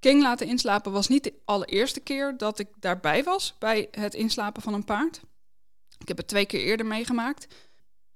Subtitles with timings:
[0.00, 4.62] King laten inslapen was niet de allereerste keer dat ik daarbij was bij het inslapen
[4.62, 5.20] van een paard.
[5.98, 7.46] Ik heb het twee keer eerder meegemaakt.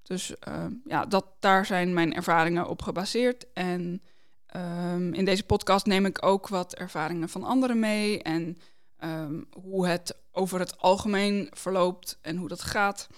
[0.03, 3.53] Dus uh, ja, dat, daar zijn mijn ervaringen op gebaseerd.
[3.53, 4.03] En
[4.57, 8.23] um, in deze podcast neem ik ook wat ervaringen van anderen mee.
[8.23, 8.59] En
[9.05, 13.09] um, hoe het over het algemeen verloopt en hoe dat gaat.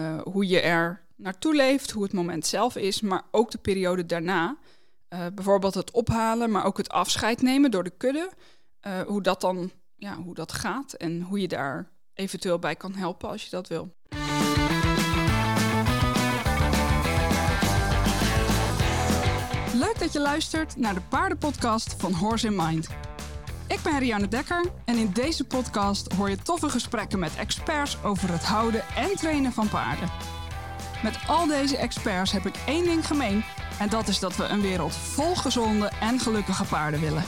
[0.00, 4.06] Uh, hoe je er naartoe leeft, hoe het moment zelf is, maar ook de periode
[4.06, 4.56] daarna.
[5.12, 8.30] Uh, bijvoorbeeld het ophalen, maar ook het afscheid nemen door de kudde.
[8.86, 9.70] Uh, hoe dat dan
[10.02, 13.68] ja, hoe dat gaat en hoe je daar eventueel bij kan helpen als je dat
[13.68, 13.94] wil.
[19.74, 22.88] Leuk dat je luistert naar de paardenpodcast van Horse in Mind.
[23.68, 28.32] Ik ben Rianne Dekker en in deze podcast hoor je toffe gesprekken met experts over
[28.32, 30.10] het houden en trainen van paarden.
[31.02, 33.44] Met al deze experts heb ik één ding gemeen
[33.82, 37.24] en dat is dat we een wereld vol gezonde en gelukkige paarden willen.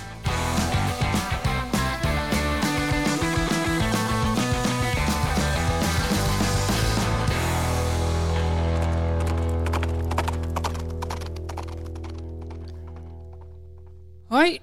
[14.29, 14.61] Hoi,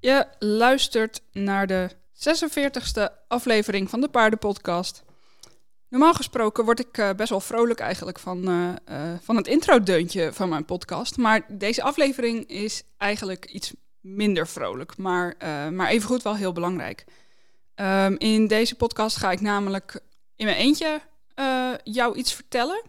[0.00, 5.02] je luistert naar de 46e aflevering van de Paardenpodcast.
[5.90, 10.32] Normaal gesproken word ik uh, best wel vrolijk eigenlijk van, uh, uh, van het intro-deuntje
[10.32, 11.16] van mijn podcast.
[11.16, 15.36] Maar deze aflevering is eigenlijk iets minder vrolijk, maar,
[15.72, 17.04] maar evengoed wel heel belangrijk.
[17.74, 20.00] Um, in deze podcast ga ik namelijk
[20.36, 21.00] in mijn eentje
[21.82, 22.82] jou iets vertellen.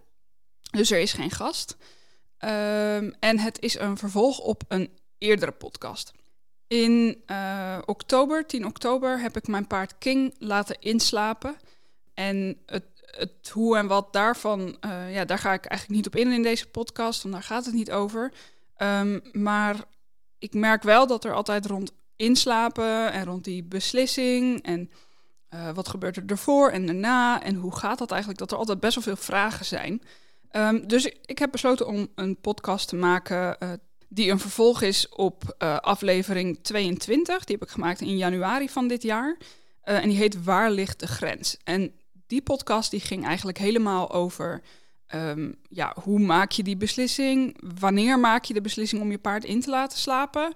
[0.72, 1.78] Dus er is geen gast.
[2.40, 6.12] Um, en het is een vervolg op een eerdere podcast.
[6.68, 7.24] In
[7.86, 11.56] oktober, 10 oktober, heb ik mijn paard King laten inslapen.
[12.14, 16.16] En het het hoe en wat daarvan, uh, ja, daar ga ik eigenlijk niet op
[16.16, 18.32] in in deze podcast, want daar gaat het niet over.
[18.78, 19.76] Um, maar
[20.40, 24.92] ik merk wel dat er altijd rond inslapen en rond die beslissing en
[25.50, 28.80] uh, wat gebeurt er ervoor en daarna en hoe gaat dat eigenlijk, dat er altijd
[28.80, 30.02] best wel veel vragen zijn.
[30.52, 33.72] Um, dus ik heb besloten om een podcast te maken uh,
[34.10, 37.44] die een vervolg is op aflevering 22.
[37.44, 39.38] Die heb ik gemaakt in januari van dit jaar.
[39.82, 41.58] en die heet Waar ligt de grens?
[41.64, 42.01] En
[42.32, 44.62] die podcast die ging eigenlijk helemaal over
[45.14, 47.58] um, ja, hoe maak je die beslissing?
[47.80, 50.54] Wanneer maak je de beslissing om je paard in te laten slapen?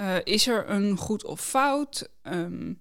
[0.00, 2.08] Uh, is er een goed of fout?
[2.22, 2.78] Um,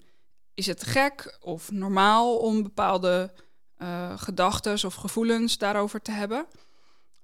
[0.53, 3.33] is het gek of normaal om bepaalde
[3.77, 6.45] uh, gedachten of gevoelens daarover te hebben?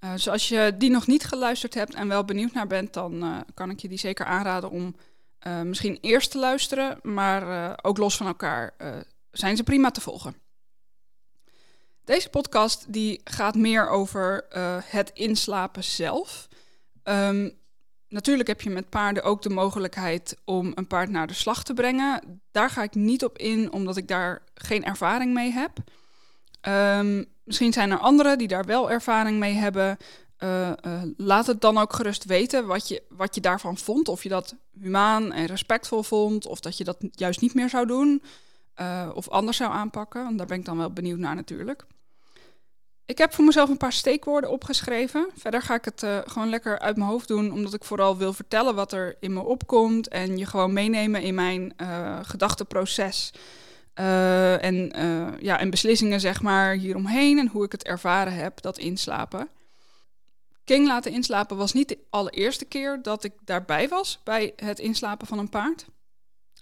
[0.04, 3.46] Uh, dus als je die nog niet geluisterd hebt en wel benieuwd naar bent, dan
[3.54, 4.96] kan ik je die zeker aanraden om
[5.64, 8.74] misschien eerst te luisteren, maar ook los van elkaar
[9.32, 10.36] zijn ze prima te volgen.
[12.08, 16.48] Deze podcast die gaat meer over uh, het inslapen zelf.
[17.04, 17.52] Um,
[18.08, 21.74] natuurlijk heb je met paarden ook de mogelijkheid om een paard naar de slag te
[21.74, 22.42] brengen.
[22.52, 25.72] Daar ga ik niet op in, omdat ik daar geen ervaring mee heb.
[26.62, 29.98] Um, misschien zijn er anderen die daar wel ervaring mee hebben.
[30.40, 34.08] Uh, uh, laat het dan ook gerust weten wat je, wat je daarvan vond.
[34.08, 37.88] Of je dat humaan en respectvol vond, of dat je dat juist niet meer zou
[37.88, 38.24] doen.
[39.14, 40.24] Of anders zou aanpakken.
[40.24, 41.86] Want daar ben ik dan wel benieuwd naar natuurlijk.
[43.08, 45.30] Ik heb voor mezelf een paar steekwoorden opgeschreven.
[45.36, 48.34] Verder ga ik het uh, gewoon lekker uit mijn hoofd doen, omdat ik vooral wil
[48.34, 53.34] vertellen wat er in me opkomt en je gewoon meenemen in mijn uh, gedachteproces.
[54.00, 54.92] Uh, en,
[55.40, 59.48] ja, en beslissingen zeg maar hieromheen en hoe ik het ervaren heb, dat inslapen.
[60.64, 65.28] King laten inslapen was niet de allereerste keer dat ik daarbij was bij het inslapen
[65.28, 65.86] van een paard.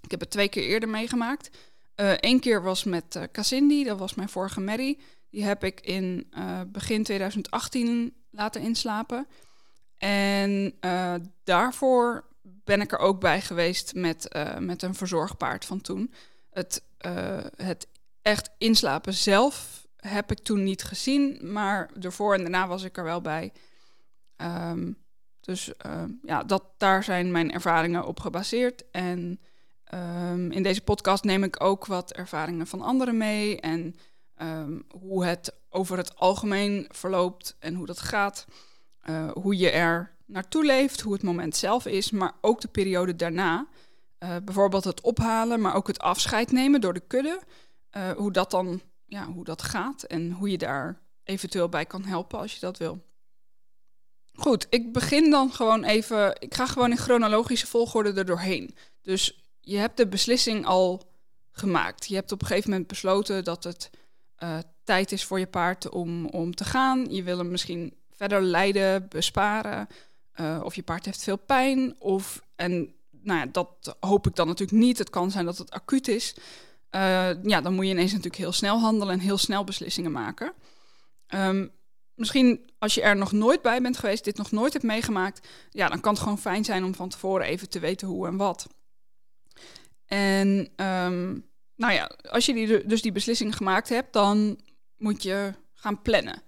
[0.01, 1.49] Ik heb het twee keer eerder meegemaakt.
[1.95, 4.99] Eén keer was met Cassindi, dat was mijn vorige merrie.
[5.35, 9.27] Die heb ik in uh, begin 2018 laten inslapen.
[9.97, 11.13] En uh,
[11.43, 16.13] daarvoor ben ik er ook bij geweest met, uh, met een verzorgpaard van toen.
[16.49, 16.83] Het,
[17.55, 17.87] het
[18.21, 23.03] echt inslapen zelf heb ik toen niet gezien, maar ervoor en daarna was ik er
[23.03, 23.51] wel bij.
[24.37, 24.97] Um,
[25.39, 25.71] dus
[26.21, 28.83] ja, dat, daar zijn mijn ervaringen op gebaseerd.
[28.91, 29.39] En
[29.93, 33.59] um, in deze podcast neem ik ook wat ervaringen van anderen mee.
[33.59, 33.95] En
[34.41, 38.45] um, hoe het over het algemeen verloopt en hoe dat gaat.
[39.09, 43.15] Uh, hoe je er naartoe leeft, hoe het moment zelf is, maar ook de periode
[43.15, 43.67] daarna.
[44.19, 47.41] Uh, bijvoorbeeld het ophalen, maar ook het afscheid nemen door de kudde.
[47.97, 52.03] Uh, hoe dat dan ja, hoe dat gaat en hoe je daar eventueel bij kan
[52.03, 53.03] helpen als je dat wil.
[54.33, 56.41] Goed, ik begin dan gewoon even.
[56.41, 58.75] Ik ga gewoon in chronologische volgorde er doorheen.
[59.01, 61.09] Dus je hebt de beslissing al
[61.51, 62.07] gemaakt.
[62.07, 63.89] Je hebt op een gegeven moment besloten dat het
[64.43, 67.05] uh, tijd is voor je paard om, om te gaan.
[67.09, 69.87] Je wil hem misschien verder leiden, besparen.
[70.39, 71.95] Uh, of je paard heeft veel pijn.
[71.99, 74.97] Of, en nou ja, dat hoop ik dan natuurlijk niet.
[74.97, 76.35] Het kan zijn dat het acuut is.
[76.91, 80.53] Uh, ja, dan moet je ineens natuurlijk heel snel handelen en heel snel beslissingen maken.
[81.27, 81.71] Um,
[82.13, 85.89] misschien als je er nog nooit bij bent geweest, dit nog nooit hebt meegemaakt, ja,
[85.89, 88.67] dan kan het gewoon fijn zijn om van tevoren even te weten hoe en wat.
[90.05, 94.59] En um, nou ja, als je die, dus die beslissing gemaakt hebt, dan
[94.97, 96.41] moet je gaan plannen.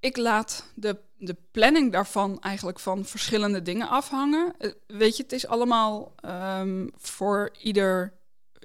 [0.00, 4.54] Ik laat de, de planning daarvan eigenlijk van verschillende dingen afhangen.
[4.58, 8.16] Uh, weet je, het is allemaal um, voor ieder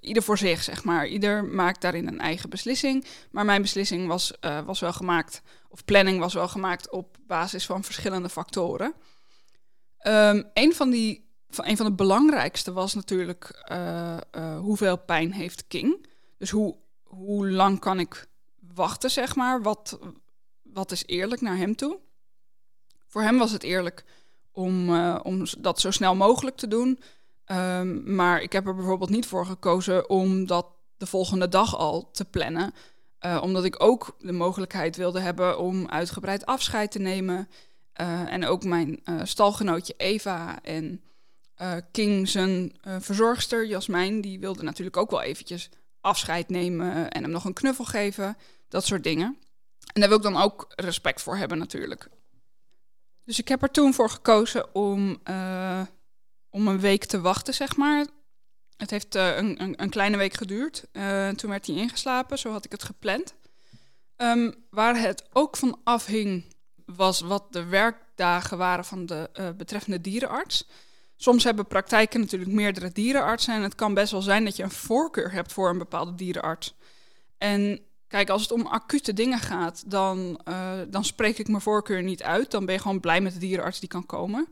[0.01, 1.07] ieder voor zich, zeg maar.
[1.07, 3.05] Ieder maakt daarin een eigen beslissing.
[3.31, 7.65] Maar mijn beslissing was, uh, was wel gemaakt, of planning was wel gemaakt op basis
[7.65, 8.93] van verschillende factoren.
[10.07, 15.67] Um, een, van die, een van de belangrijkste was natuurlijk uh, uh, hoeveel pijn heeft
[15.67, 16.05] King.
[16.37, 18.27] Dus hoe, hoe lang kan ik
[18.73, 19.61] wachten, zeg maar.
[19.61, 19.99] Wat,
[20.61, 21.99] wat is eerlijk naar hem toe?
[23.07, 24.03] Voor hem was het eerlijk
[24.51, 26.99] om, om dat zo snel mogelijk te doen.
[27.45, 30.65] Um, maar ik heb er bijvoorbeeld niet voor gekozen om dat
[30.97, 32.73] de volgende dag al te plannen.
[33.41, 37.49] Omdat ik ook de mogelijkheid wilde hebben om uitgebreid afscheid te nemen.
[38.25, 41.01] En ook mijn stalgenootje Eva en
[41.91, 45.69] King, zijn verzorgster Jasmijn, die wilde natuurlijk ook wel eventjes
[46.01, 48.37] afscheid nemen en hem nog een knuffel geven.
[48.67, 49.37] Dat soort dingen.
[49.93, 52.09] En daar wil ik dan ook respect voor hebben natuurlijk.
[53.23, 55.21] Dus ik heb er toen voor gekozen om
[56.51, 58.05] om een week te wachten, zeg maar.
[58.77, 60.87] Het heeft een, een, een, kleine week geduurd.
[61.35, 63.33] Toen werd hij ingeslapen, zo had ik het gepland.
[64.17, 66.45] Um, waar het ook van afhing,
[66.85, 70.67] was wat de werkdagen waren van de betreffende dierenarts.
[71.21, 73.53] Soms hebben praktijken natuurlijk meerdere dierenartsen.
[73.53, 76.75] En het kan best wel zijn dat je een voorkeur hebt voor een bepaalde dierenarts.
[77.37, 80.41] En kijk, als het om acute dingen gaat, dan,
[80.89, 82.51] dan spreek ik mijn voorkeur niet uit.
[82.51, 84.47] Dan ben je gewoon blij met de dierenarts die kan komen.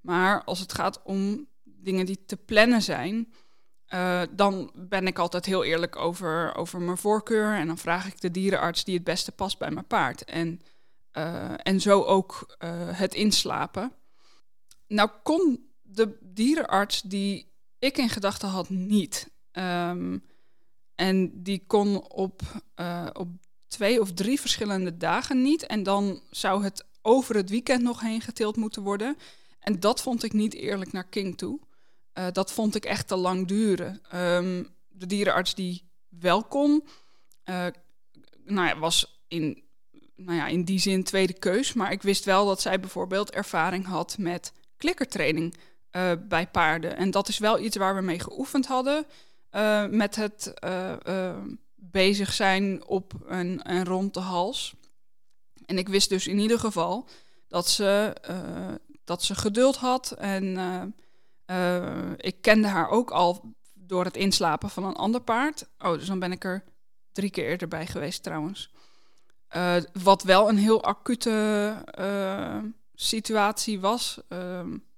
[0.00, 3.32] Maar als het gaat om dingen die te plannen zijn,
[3.94, 7.54] uh, dan ben ik altijd heel eerlijk over, over mijn voorkeur.
[7.54, 10.24] En dan vraag ik de dierenarts die het beste past bij mijn paard.
[10.24, 10.60] En,
[11.12, 12.56] uh, en zo ook
[12.92, 13.92] het inslapen.
[14.86, 17.46] Nou kon de dierenarts die
[17.78, 19.30] ik in gedachten had niet.
[19.52, 20.24] Um,
[20.94, 22.42] en die kon op,
[23.12, 23.28] op
[23.68, 25.66] twee of drie verschillende dagen niet.
[25.66, 29.16] En dan zou het over het weekend nog heen getild moeten worden.
[29.58, 31.60] En dat vond ik niet eerlijk naar King toe.
[32.18, 34.00] Uh, dat vond ik echt te lang duren.
[34.14, 36.84] Um, de dierenarts die wel kon,
[37.44, 37.66] uh,
[38.44, 39.62] nou ja, was in,
[40.16, 41.72] nou ja, in die zin tweede keus.
[41.72, 45.54] Maar ik wist wel dat zij bijvoorbeeld ervaring had met klikkertraining
[45.92, 46.96] uh, bij paarden.
[46.96, 49.06] En dat is wel iets waar we mee geoefend hadden.
[49.90, 50.52] met het
[51.74, 54.74] bezig zijn op een, een rond de hals.
[55.66, 57.08] En ik wist dus in ieder geval
[57.48, 58.16] dat ze
[59.04, 60.12] dat ze geduld had.
[60.12, 60.94] En
[62.16, 65.66] ik kende haar ook al door het inslapen van een ander paard.
[65.78, 66.64] Oh, dus dan ben ik er
[67.12, 68.70] drie keer eerder bij geweest trouwens.
[70.02, 71.76] Wat wel een heel acute
[72.94, 74.20] situatie was.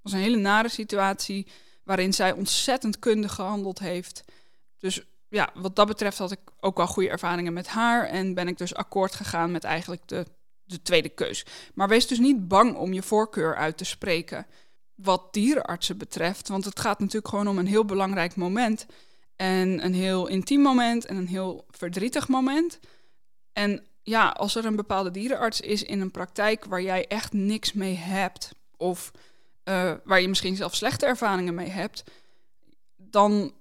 [0.05, 1.47] Was een hele nare situatie
[1.83, 4.23] waarin zij ontzettend kundig gehandeld heeft.
[4.77, 8.07] Dus ja, wat dat betreft had ik ook wel goede ervaringen met haar.
[8.07, 10.25] En ben ik dus akkoord gegaan met eigenlijk de
[10.65, 11.45] de tweede keus.
[11.73, 14.47] Maar wees dus niet bang om je voorkeur uit te spreken
[14.95, 16.47] wat dierenartsen betreft.
[16.47, 18.85] Want het gaat natuurlijk gewoon om een heel belangrijk moment.
[19.35, 22.79] En een heel intiem moment en een heel verdrietig moment.
[23.53, 27.73] En ja, als er een bepaalde dierenarts is in een praktijk waar jij echt niks
[27.73, 29.11] mee hebt, of
[29.65, 32.03] uh, waar je misschien zelf slechte ervaringen mee hebt,
[32.95, 33.53] dan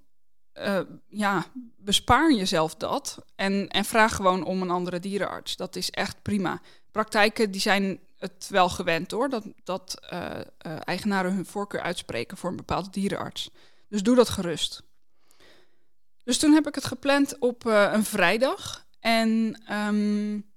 [0.54, 1.44] uh, ja,
[1.76, 5.56] bespaar jezelf dat en, en vraag gewoon om een andere dierenarts.
[5.56, 10.40] Dat is echt prima praktijken die zijn het wel gewend hoor, dat, dat uh,
[10.84, 13.50] eigenaren hun voorkeur uitspreken voor een bepaalde dierenarts.
[13.88, 14.82] Dus doe dat gerust.
[16.24, 18.86] Dus toen heb ik het gepland op een vrijdag.
[19.00, 20.52] En um,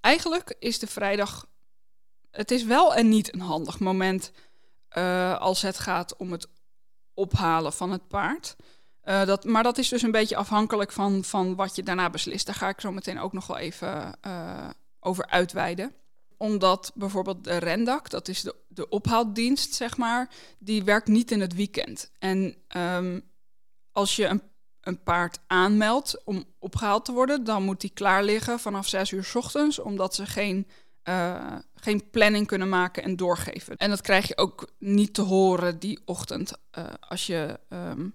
[0.00, 1.46] eigenlijk is de vrijdag.
[2.34, 4.32] Het is wel en niet een handig moment
[5.38, 6.48] als het gaat om het
[7.14, 8.56] ophalen van het paard.
[9.04, 12.46] Uh, dat, maar dat is dus een beetje afhankelijk van, van wat je daarna beslist.
[12.46, 14.68] Daar ga ik zo meteen ook nog wel even uh,
[15.00, 15.94] over uitweiden
[16.36, 21.40] omdat bijvoorbeeld de rendak, dat is de, de ophaaldienst, zeg maar, die werkt niet in
[21.40, 22.10] het weekend.
[22.18, 23.22] En um,
[23.92, 24.42] als je een,
[24.80, 29.24] een, paard aanmeldt om opgehaald te worden, dan moet die klaar liggen vanaf 6 uur
[29.24, 30.66] s ochtends, omdat ze geen,
[31.08, 33.76] uh, geen planning kunnen maken en doorgeven.
[33.76, 38.14] En dat krijg je ook niet te horen die ochtend uh, als, je, um,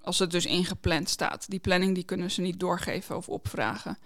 [0.00, 1.50] als het dus ingepland staat.
[1.50, 3.98] Die planning die kunnen ze niet doorgeven of opvragen.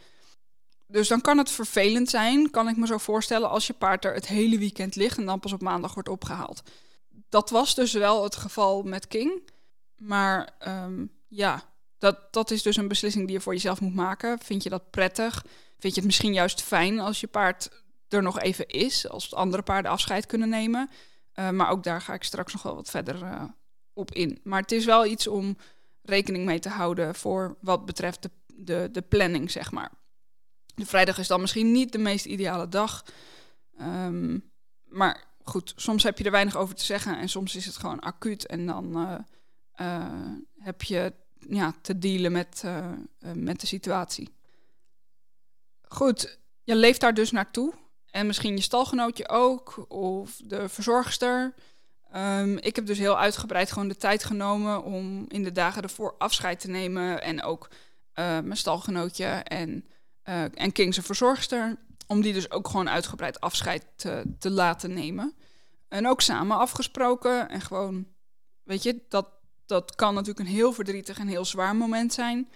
[0.86, 4.14] Dus dan kan het vervelend zijn, kan ik me zo voorstellen, als je paard er
[4.14, 6.62] het hele weekend ligt en dan pas op maandag wordt opgehaald.
[7.28, 9.50] dat was dus wel het geval met King.
[9.96, 11.62] Maar ehm, ja,
[11.98, 14.38] dat, dat is dus een beslissing die je voor jezelf moet maken.
[14.38, 15.44] Vind je dat prettig?
[15.78, 17.83] Vind je het misschien juist fijn als je paard
[18.14, 20.90] er nog even is, als andere paarden afscheid kunnen nemen?
[21.34, 23.42] Uh, maar ook daar ga ik straks nog wel wat verder uh,
[23.92, 24.40] op in.
[24.42, 25.56] Maar het is wel iets om
[26.02, 29.92] rekening mee te houden voor wat betreft de, de, de planning, zeg maar.
[30.74, 33.04] De vrijdag is dan misschien niet de meest ideale dag.
[33.80, 34.52] Um,
[34.84, 38.00] maar goed, soms heb je er weinig over te zeggen en soms is het gewoon
[38.00, 38.46] acuut.
[38.46, 38.96] En dan
[39.80, 41.12] uh, heb je
[41.48, 42.64] ja, te dealen met,
[43.34, 44.34] met de situatie.
[45.82, 47.74] Goed, je leeft daar dus naartoe.
[48.14, 51.54] En misschien je stalgenootje ook, of de verzorgster.
[52.16, 56.14] Um, ik heb dus heel uitgebreid gewoon de tijd genomen om in de dagen ervoor
[56.18, 57.22] afscheid te nemen.
[57.22, 57.68] En ook
[58.14, 59.84] mijn stalgenootje en,
[60.54, 61.76] en King's verzorgster.
[62.06, 65.34] Om die dus ook gewoon uitgebreid afscheid te, te laten nemen.
[65.88, 67.48] En ook samen afgesproken.
[67.48, 68.06] En gewoon,
[68.62, 69.28] weet je, dat,
[69.66, 72.48] dat kan natuurlijk een heel verdrietig en heel zwaar moment zijn.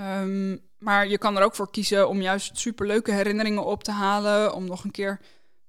[0.00, 4.54] Um, maar je kan er ook voor kiezen om juist superleuke herinneringen op te halen.
[4.54, 5.20] Om nog een keer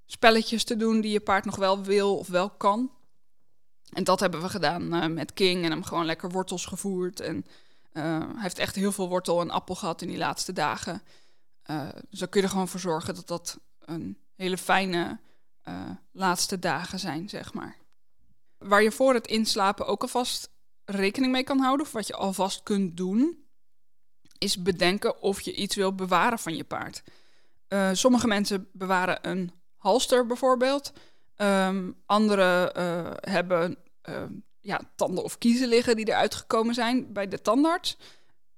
[0.05, 2.91] spelletjes te doen die je paard nog wel wil of wel kan.
[3.89, 7.19] En dat hebben we gedaan uh, met King en hem gewoon lekker wortels gevoerd.
[7.19, 7.46] En
[7.93, 11.01] uh, hij heeft echt heel veel wortel en appel gehad in die laatste dagen.
[11.72, 15.19] Uh, dus dan kun je er gewoon voor zorgen dat dat een hele fijne
[16.12, 17.77] laatste dagen zijn, zeg maar.
[18.57, 20.50] Waar je voor het inslapen ook alvast
[20.86, 23.47] rekening mee kan houden, of wat je alvast kunt doen,
[24.38, 27.03] is bedenken of je iets wil bewaren van je paard.
[27.70, 30.94] Uh, sommige mensen bewaren een halster bijvoorbeeld.
[31.38, 33.77] Um, anderen uh, hebben
[34.10, 34.15] uh,
[34.60, 37.98] ja, tanden of kiezen liggen die eruit gekomen zijn bij de tandarts.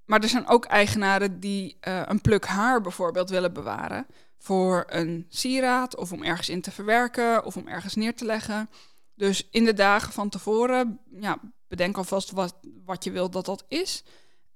[0.05, 4.05] Maar er zijn ook eigenaren die een pluk haar bijvoorbeeld willen bewaren
[4.38, 8.69] voor een sieraad of om ergens in te verwerken of om ergens neer te leggen.
[9.15, 12.55] Dus in de dagen van tevoren, ja, bedenk alvast wat,
[12.86, 14.03] wat je wilt dat dat is.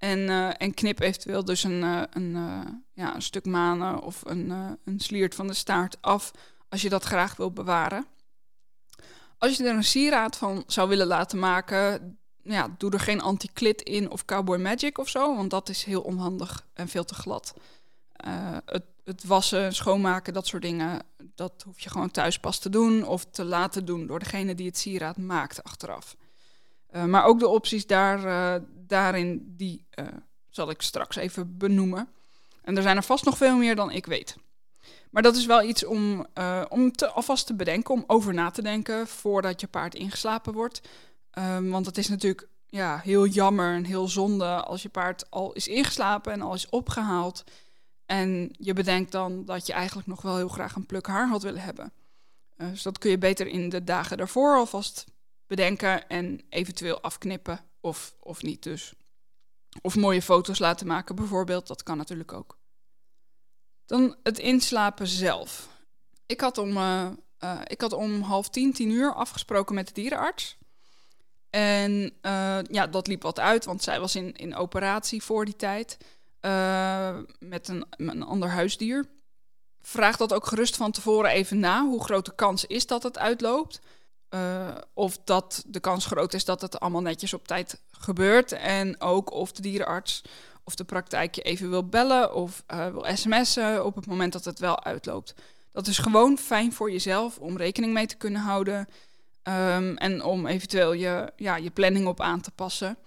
[0.04, 2.60] En, uh, en knip eventueel dus een, uh, een, uh,
[2.94, 4.50] ja, een stuk manen of een,
[4.86, 6.32] een sliert van de staart af
[6.70, 8.06] als je dat graag wilt bewaren.
[9.38, 13.82] Als je er een sieraad van zou willen laten maken, ja, doe er geen anti-klit
[13.82, 17.54] in of cowboy magic of zo, want dat is heel onhandig en veel te glad.
[18.66, 21.02] het het wassen, schoonmaken, dat soort dingen,
[21.36, 24.68] dat hoef je gewoon thuis pas te doen of te laten doen door degene die
[24.68, 26.16] het sieraad maakt achteraf.
[26.96, 30.06] Uh, maar ook de opties daar, uh, daarin, die uh,
[30.50, 32.10] zal ik straks even benoemen.
[32.62, 34.36] En er zijn er vast nog veel meer dan ik weet.
[35.10, 36.26] Maar dat is wel iets om,
[36.70, 40.82] om te, alvast te bedenken, om over na te denken voordat je paard ingeslapen wordt.
[41.32, 45.54] Ehm, want het is natuurlijk ja, heel jammer en heel zonde als je paard al
[45.54, 47.44] is ingeslapen en al is opgehaald.
[48.06, 51.44] En je bedenkt dan dat je eigenlijk nog wel heel graag een pluk haar had
[51.44, 51.94] willen hebben.
[52.56, 55.06] Dus dat kun je beter in de dagen daarvoor alvast
[55.56, 58.94] bedenken en eventueel afknippen of, of niet dus.
[59.82, 62.58] Of mooie foto's laten maken bijvoorbeeld, dat kan natuurlijk ook.
[63.86, 65.68] Dan het inslapen zelf.
[66.26, 67.10] Ik had om, uh,
[67.44, 70.58] uh, ik had om half tien, tien uur afgesproken met de dierenarts.
[71.50, 72.14] En
[72.70, 75.98] ja, dat liep wat uit, want zij was in, in operatie voor die tijd.
[77.40, 79.06] Met een, een ander huisdier.
[79.82, 81.86] Vraag dat ook gerust van tevoren even na.
[81.86, 83.82] Hoe groot de kans is dat het uitloopt?
[84.34, 88.52] Uh, of dat de kans groot is dat het allemaal netjes op tijd gebeurt.
[88.52, 90.22] En ook of de dierenarts
[90.64, 94.46] of de praktijk je even wil bellen of uh, wil sms'en op het moment dat
[94.46, 95.34] het wel uitloopt.
[95.72, 98.88] Dat is gewoon fijn voor jezelf om rekening mee te kunnen houden.
[99.44, 102.98] Um, en om eventueel je, ja, je planning op aan te passen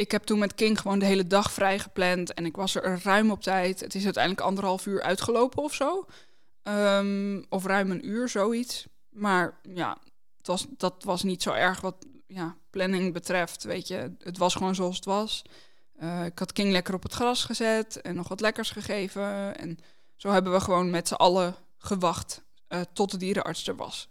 [0.00, 3.00] ik heb toen met King gewoon de hele dag vrij gepland en ik was er
[3.02, 3.80] ruim op tijd.
[3.80, 6.06] Het is uiteindelijk anderhalf uur uitgelopen of zo.
[6.62, 8.86] Um, of ruim een uur, zoiets.
[9.10, 9.98] Maar ja,
[10.40, 13.64] het was, dat was niet zo erg wat ja, planning betreft.
[13.64, 15.42] Weet je, het was gewoon zoals het was.
[16.02, 19.56] Uh, ik had King lekker op het gras gezet en nog wat lekkers gegeven.
[19.58, 19.78] En
[20.16, 24.08] zo hebben we gewoon met z'n allen gewacht uh, tot de dierenarts er was.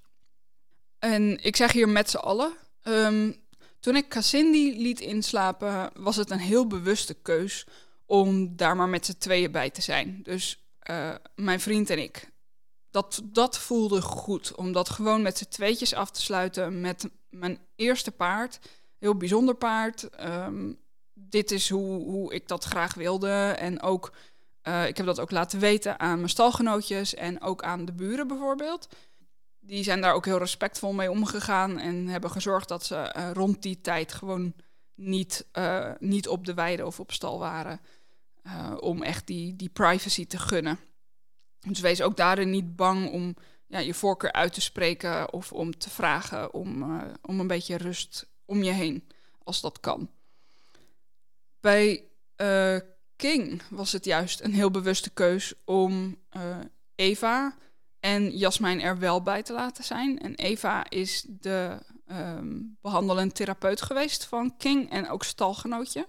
[1.00, 2.54] En ik zeg hier met z'n allen.
[2.84, 3.36] Um,
[3.80, 7.66] toen ik Cassindi liet inslapen, was het een heel bewuste keus
[8.06, 10.20] om daar maar met z'n tweeën bij te zijn.
[10.24, 10.60] Dus
[10.90, 12.30] uh, mijn vriend en ik.
[12.92, 17.60] Dat, dat voelde goed, om dat gewoon met z'n tweetjes af te sluiten met mijn
[17.76, 18.60] eerste paard.
[18.98, 20.10] Heel bijzonder paard.
[20.26, 20.80] Um,
[21.14, 23.56] dit is hoe, hoe ik dat graag wilde.
[23.60, 24.14] En ook,
[24.64, 28.28] uh, ik heb dat ook laten weten aan mijn stalgenootjes en ook aan de buren
[28.28, 28.88] bijvoorbeeld
[29.70, 33.62] die zijn daar ook heel respectvol mee omgegaan en hebben gezorgd dat ze uh, rond
[33.62, 34.54] die tijd gewoon
[34.96, 37.80] niet, uh, niet op de weide of op stal waren.
[38.80, 40.80] Om echt die, die privacy te gunnen.
[41.68, 43.36] Dus wees ook daarin niet bang om
[43.68, 48.28] ja, je voorkeur uit te spreken of om te vragen om, om een beetje rust
[48.46, 49.08] om je heen,
[49.44, 50.10] als dat kan.
[51.60, 52.04] Bij
[53.16, 56.18] King was het juist een heel bewuste keus om
[56.96, 57.56] Eva
[58.00, 60.20] en Jasmijn er wel bij te laten zijn.
[60.20, 61.78] En Eva is de
[62.12, 66.08] um, behandelend therapeut geweest van King en ook stalgenootje.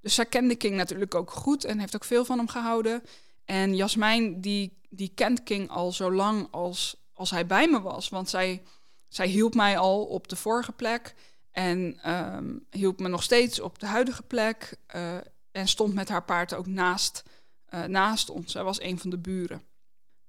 [0.00, 3.02] Dus zij kende King natuurlijk ook goed en heeft ook veel van hem gehouden.
[3.46, 8.08] En Jasmijn, die, die kent King al zo lang als, als hij bij me was.
[8.08, 8.62] Want zij,
[9.08, 11.14] zij hielp mij al op de vorige plek
[11.52, 14.78] en um, hielp me nog steeds op de huidige plek.
[14.96, 15.16] Uh,
[15.50, 17.22] en stond met haar paard ook naast,
[17.74, 18.52] uh, naast ons.
[18.52, 19.62] Zij was een van de buren.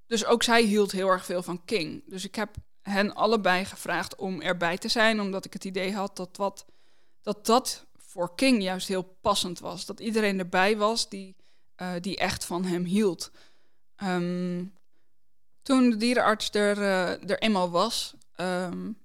[0.06, 2.04] Dus ook zij hield heel erg veel van King.
[2.06, 6.16] Dus ik heb hen allebei gevraagd om erbij te zijn, omdat ik het idee had
[6.16, 6.66] dat wat,
[7.22, 9.86] dat, dat voor King juist heel passend was.
[9.86, 11.36] Dat iedereen erbij was die,
[11.82, 13.32] uh, die echt van hem hield.
[14.04, 14.74] Um,
[15.62, 18.98] toen de dierenarts er, uh, er eenmaal was, um,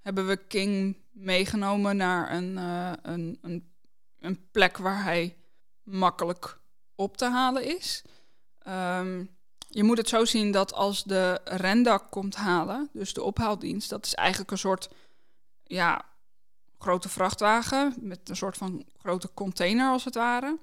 [0.00, 3.72] hebben we King meegenomen naar een, uh, een, een,
[4.20, 5.36] een, plek waar hij
[5.82, 6.58] makkelijk
[6.94, 8.02] op te halen is.
[8.68, 9.36] Um,
[9.70, 14.06] je moet het zo zien dat als de rendak komt halen, dus de ophaaldienst, dat
[14.06, 14.88] is eigenlijk een soort
[15.64, 16.04] ja,
[16.78, 20.58] grote vrachtwagen met een soort van grote container als het ware.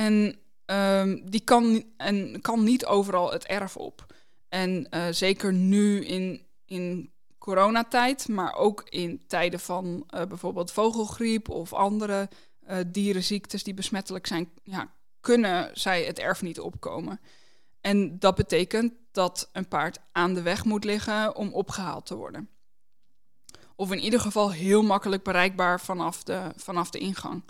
[0.00, 4.06] En um, die kan, en kan niet overal het erf op.
[4.48, 11.48] En uh, zeker nu in, in coronatijd, maar ook in tijden van uh, bijvoorbeeld vogelgriep
[11.48, 12.28] of andere
[12.70, 14.90] uh, dierenziektes die besmettelijk zijn, ja,
[15.20, 17.20] kunnen zij het erf niet opkomen.
[17.80, 22.48] En dat betekent dat een paard aan de weg moet liggen om opgehaald te worden.
[23.76, 27.42] Of in ieder geval heel makkelijk bereikbaar vanaf de, vanaf de ingang.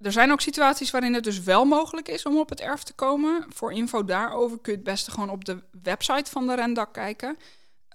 [0.00, 2.92] Er zijn ook situaties waarin het dus wel mogelijk is om op het erf te
[2.92, 3.46] komen.
[3.48, 7.36] Voor info daarover kun je het beste gewoon op de website van de Rendak kijken.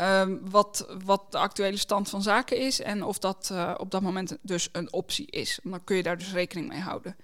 [0.01, 4.01] Uh, wat, wat de actuele stand van zaken is en of dat uh, op dat
[4.01, 5.59] moment dus een optie is.
[5.63, 7.15] Dan kun je daar dus rekening mee houden.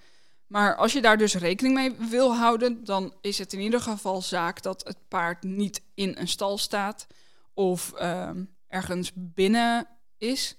[0.48, 4.22] Maar als je daar dus rekening mee wil houden, dan is het in ieder geval
[4.22, 7.08] zaak dat het paard niet in een stal staat
[7.54, 8.30] of uh,
[8.68, 9.88] ergens binnen
[10.18, 10.56] is.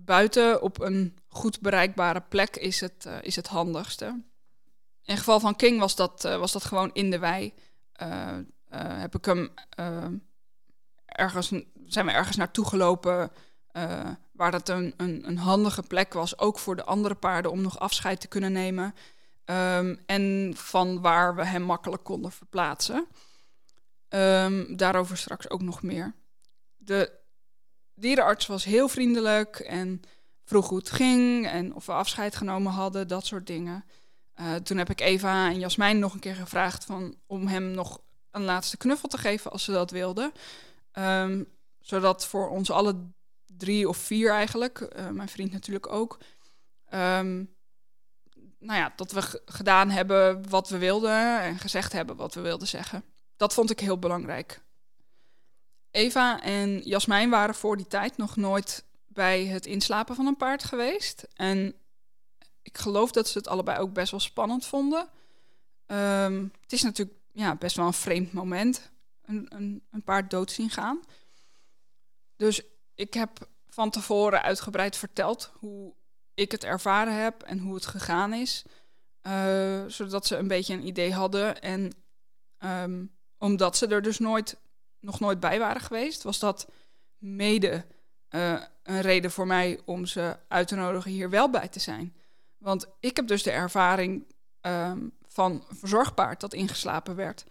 [0.00, 4.22] Buiten op een goed bereikbare plek is het, uh, is het handigste.
[5.02, 7.54] In geval van King was dat, uh, was dat gewoon in de wei.
[8.02, 8.36] Uh,
[8.70, 9.50] heb ik hem
[11.04, 11.52] ergens,
[11.86, 13.30] zijn we ergens naartoe gelopen
[14.32, 17.78] waar dat een, een, een, handige plek was, ook voor de andere paarden om nog
[17.78, 18.94] afscheid te kunnen nemen.
[19.44, 23.06] Um, en van waar we hem makkelijk konden verplaatsen.
[24.08, 26.14] Um, daarover straks ook nog meer.
[26.76, 27.12] De
[28.00, 30.00] dierenarts was heel vriendelijk en
[30.44, 33.84] vroeg hoe het ging en of we afscheid genomen hadden, dat soort dingen.
[34.40, 38.00] Uh, toen heb ik Eva en Jasmijn nog een keer gevraagd van, om hem nog
[38.30, 40.32] een laatste knuffel te geven als ze dat wilden.
[40.92, 41.46] Um,
[41.80, 42.96] zodat voor ons alle
[43.46, 46.18] drie of vier eigenlijk, uh, mijn vriend natuurlijk ook.
[46.94, 47.56] Um,
[48.58, 52.68] nou ja, dat we gedaan hebben wat we wilden en gezegd hebben wat we wilden
[52.68, 53.04] zeggen.
[53.36, 54.60] Dat vond ik heel belangrijk.
[55.98, 60.64] Eva en Jasmijn waren voor die tijd nog nooit bij het inslapen van een paard
[60.64, 61.26] geweest.
[61.34, 61.74] En
[62.62, 65.08] ik geloof dat ze het allebei ook best wel spannend vonden.
[65.86, 68.90] Um, het is natuurlijk ja, best wel een vreemd moment,
[69.24, 71.00] een, een, een paard dood zien gaan.
[72.36, 72.62] Dus
[72.94, 75.92] ik heb van tevoren uitgebreid verteld hoe
[76.34, 78.64] ik het ervaren heb en hoe het gegaan is.
[79.22, 81.60] Uh, zodat ze een beetje een idee hadden.
[81.60, 81.92] En
[82.58, 84.56] um, omdat ze er dus nooit,
[85.00, 86.68] nog nooit bij waren geweest, was dat
[87.18, 87.84] mede
[88.30, 92.16] uh, een reden voor mij om ze uit te nodigen hier wel bij te zijn.
[92.58, 94.24] Want ik heb dus de ervaring
[94.60, 97.44] um, van verzorgpaard dat ingeslapen werd.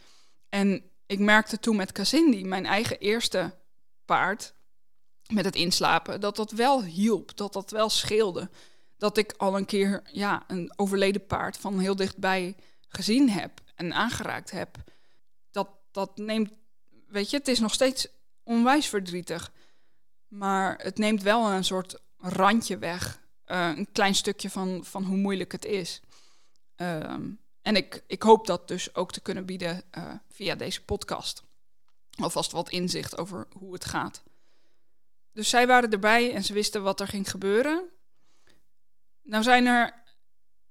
[0.49, 3.53] En ik merkte toen met Cassindi, mijn eigen eerste
[4.05, 4.53] paard,
[5.27, 8.49] met het inslapen, dat dat wel hielp, dat dat wel scheelde.
[8.97, 12.55] Dat ik al een keer ja, een overleden paard van heel dichtbij
[12.87, 14.77] gezien heb en aangeraakt heb.
[15.51, 16.51] Dat, dat neemt,
[17.07, 18.07] weet je, het is nog steeds
[18.43, 19.51] onwijs verdrietig.
[20.27, 23.19] Maar het neemt wel een soort randje weg.
[23.45, 26.01] Uh, een klein stukje van, van hoe moeilijk het is.
[26.77, 27.13] Uh,
[27.61, 31.43] en ik, ik hoop dat dus ook te kunnen bieden uh, via deze podcast.
[32.15, 34.23] Alvast wat inzicht over hoe het gaat.
[35.31, 37.89] Dus zij waren erbij en ze wisten wat er ging gebeuren.
[39.21, 40.03] Nou zijn er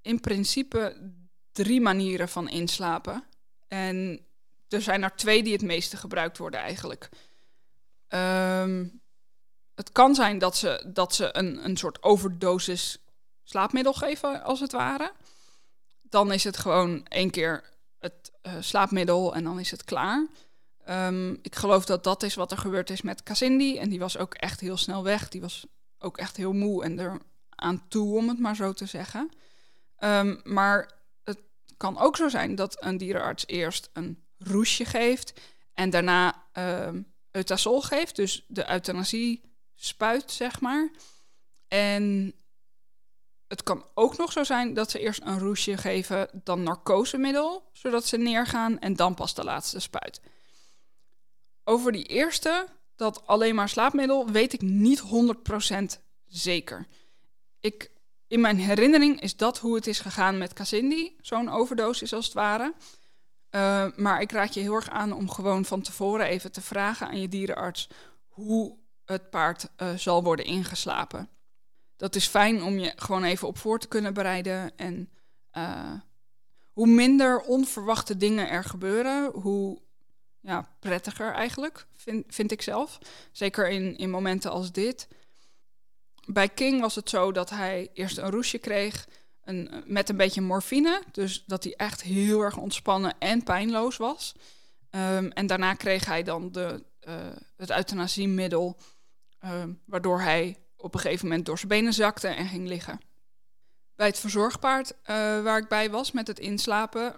[0.03, 1.13] in principe
[1.53, 3.25] drie manieren van inslapen.
[3.69, 4.26] En
[4.69, 7.09] er zijn er twee die het meeste gebruikt worden eigenlijk.
[8.09, 9.01] Um,
[9.75, 12.99] het kan zijn dat ze, dat ze een, een soort overdosis
[13.43, 15.13] slaapmiddel geven, als het ware.
[16.03, 17.65] Dan is het gewoon één keer
[17.99, 20.27] het uh, slaapmiddel en dan is het klaar.
[20.85, 23.79] Ehm, ik geloof dat dat is wat er gebeurd is met Cassindi.
[23.79, 25.29] En die was ook echt heel snel weg.
[25.29, 25.67] Die was
[25.99, 29.31] ook echt heel moe en er aan toe, om het maar zo te zeggen.
[29.97, 30.93] Ehm, maar
[31.25, 31.39] het
[31.77, 35.41] kan ook zo zijn dat een dierenarts eerst een roesje geeft
[35.75, 39.43] en daarna um, eutasol geeft, dus de euthanasie
[39.75, 40.91] spuit, zeg maar.
[41.69, 42.35] En
[43.49, 48.07] het kan ook nog zo zijn dat ze eerst een roesje geven, dan narcosemiddel, zodat
[48.07, 50.21] ze neergaan en dan pas de laatste spuit.
[51.65, 55.03] Over die eerste, dat alleen maar slaapmiddel, weet ik niet
[55.99, 56.87] 100% zeker.
[57.61, 57.91] Ik,
[58.29, 62.35] in mijn herinnering is dat hoe het is gegaan met Cassindi, zo'n overdosis als het
[62.35, 62.75] ware.
[63.57, 67.09] Uh, maar ik raad je heel erg aan om gewoon van tevoren even te vragen
[67.09, 67.89] aan je dierenarts
[68.29, 71.29] hoe het paard uh, zal worden ingeslapen.
[71.97, 74.77] Dat is fijn om je gewoon even op voor te kunnen bereiden.
[74.77, 75.11] En
[75.53, 75.93] uh,
[76.73, 79.79] hoe minder onverwachte dingen er gebeuren, hoe
[80.41, 82.99] ja, prettiger eigenlijk, vind, vind ik zelf.
[83.33, 85.09] Zeker in, in momenten als dit.
[86.27, 89.09] Bij King was het zo dat hij eerst een roesje kreeg
[89.85, 91.03] met een beetje morfine.
[91.13, 94.35] Dus dat hij echt heel erg ontspannen en pijnloos was.
[94.91, 97.15] Um, en daarna kreeg hij dan de, uh,
[97.57, 98.77] het euthanasiemiddel,
[99.45, 103.01] um, waardoor hij op een gegeven moment door zijn benen zakte en ging liggen.
[103.95, 104.97] Bij het verzorgpaard uh,
[105.43, 107.17] waar ik bij was met het inslapen,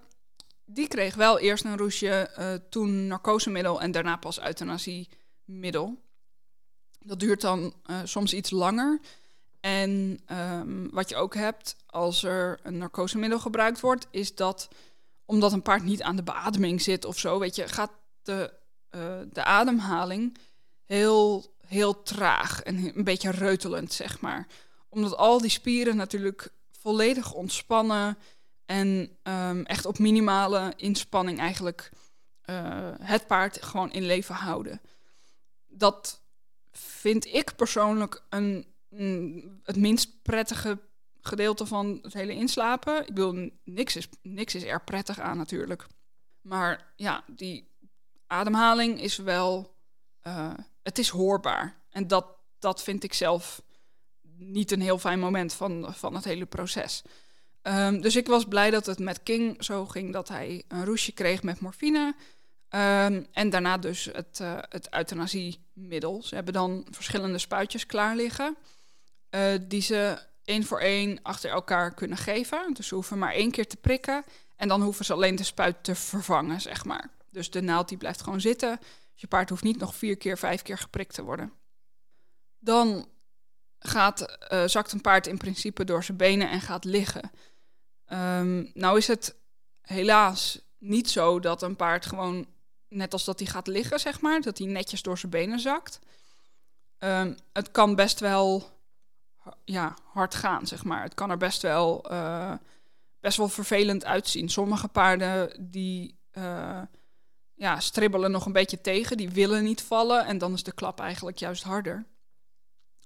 [0.64, 6.02] die kreeg wel eerst een roesje, uh, toen narcosemiddel en daarna pas euthanasiemiddel.
[7.00, 9.00] Dat duurt dan soms iets langer.
[9.60, 14.68] En um, wat je ook hebt als er een narcosemiddel gebruikt wordt, is dat
[15.24, 17.90] omdat een paard niet aan de beademing zit of zo, weet je, gaat
[18.22, 18.52] de,
[18.90, 20.38] uh, de ademhaling
[20.84, 24.46] heel, heel traag en een beetje reutelend, zeg maar.
[24.88, 28.18] Omdat al die spieren natuurlijk volledig ontspannen
[28.66, 31.90] en um, echt op minimale inspanning eigenlijk
[32.50, 34.80] uh, het paard gewoon in leven houden.
[35.66, 36.20] Dat
[36.72, 40.78] vind ik persoonlijk een, een, het minst prettige
[41.20, 43.00] gedeelte van het hele inslapen.
[43.00, 45.86] Ik bedoel, niks is, niks is er prettig aan natuurlijk.
[46.40, 47.68] Maar ja, die
[48.26, 49.74] ademhaling is wel,
[50.26, 51.76] uh, het is hoorbaar.
[51.90, 52.26] En dat,
[52.58, 53.62] dat vind ik zelf
[54.36, 57.02] niet een heel fijn moment van, van het hele proces.
[57.62, 61.12] Um, dus ik was blij dat het met King zo ging dat hij een roesje
[61.12, 62.14] kreeg met morfine.
[62.70, 66.22] Um, en daarna dus het, uh, het euthanasiemiddel.
[66.22, 68.56] Ze hebben dan verschillende spuitjes klaar liggen.
[69.30, 72.74] Uh, die ze één voor één achter elkaar kunnen geven.
[72.74, 74.24] Dus ze hoeven maar één keer te prikken.
[74.56, 77.10] En dan hoeven ze alleen de spuit te vervangen, zeg maar.
[77.30, 78.78] Dus de naald die blijft gewoon zitten.
[79.12, 81.52] Dus je paard hoeft niet nog vier keer, vijf keer geprikt te worden.
[82.58, 83.08] Dan
[83.78, 87.30] gaat, uh, zakt een paard in principe door zijn benen en gaat liggen.
[88.12, 89.34] Um, nou is het
[89.80, 92.46] helaas niet zo dat een paard gewoon,
[92.88, 95.98] net als dat hij gaat liggen, zeg maar, dat hij netjes door zijn benen zakt.
[96.98, 98.77] Um, het kan best wel
[99.64, 101.02] ja, hard gaan, zeg maar.
[101.02, 102.52] Het kan er best wel, uh,
[103.20, 104.48] best wel vervelend uitzien.
[104.48, 106.82] Sommige paarden die uh,
[107.54, 110.26] ja, stribbelen nog een beetje tegen, die willen niet vallen.
[110.26, 112.06] En dan is de klap eigenlijk juist harder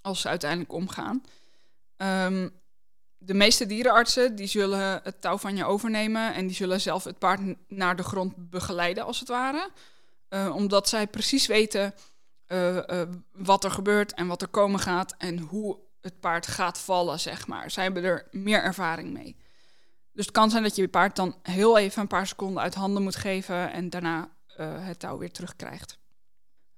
[0.01, 1.23] als ze uiteindelijk omgaan.
[1.97, 2.61] Um,
[3.19, 7.19] de meeste dierenartsen die zullen het touw van je overnemen en die zullen zelf het
[7.19, 9.71] paard naar de grond begeleiden, als het ware.
[10.29, 11.95] Uh, omdat zij precies weten
[13.33, 17.47] wat er gebeurt en wat er komen gaat en hoe het paard gaat vallen, zeg
[17.47, 17.71] maar.
[17.71, 19.37] Zij hebben er meer ervaring mee.
[20.13, 22.75] Dus het kan zijn dat je je paard dan heel even een paar seconden uit
[22.75, 24.31] handen moet geven en daarna
[24.63, 25.99] het touw weer terugkrijgt.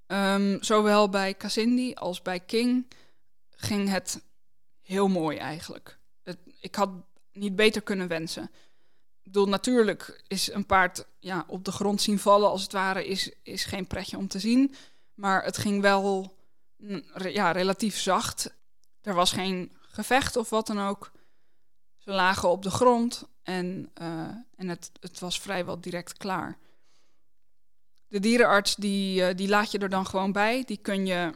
[0.07, 2.87] Um, zowel bij Cassindi als bij King
[3.51, 4.23] ging het
[4.81, 5.99] heel mooi eigenlijk
[6.65, 6.91] ik had
[7.33, 8.43] niet beter kunnen wensen.
[9.23, 13.07] Ik bedoel, natuurlijk is een paard ja, op de grond zien vallen, als het ware,
[13.07, 14.75] is, is geen pretje om te zien.
[15.15, 16.37] Maar het ging wel
[17.15, 18.55] ja, relatief zacht.
[19.05, 21.13] Er was geen gevecht of wat dan ook.
[21.97, 26.59] Ze lagen op de grond en, uh, en het, het was vrijwel direct klaar.
[28.09, 30.65] De dierenarts die, uh, die laat je er dan gewoon bij.
[30.65, 31.33] Die kun je,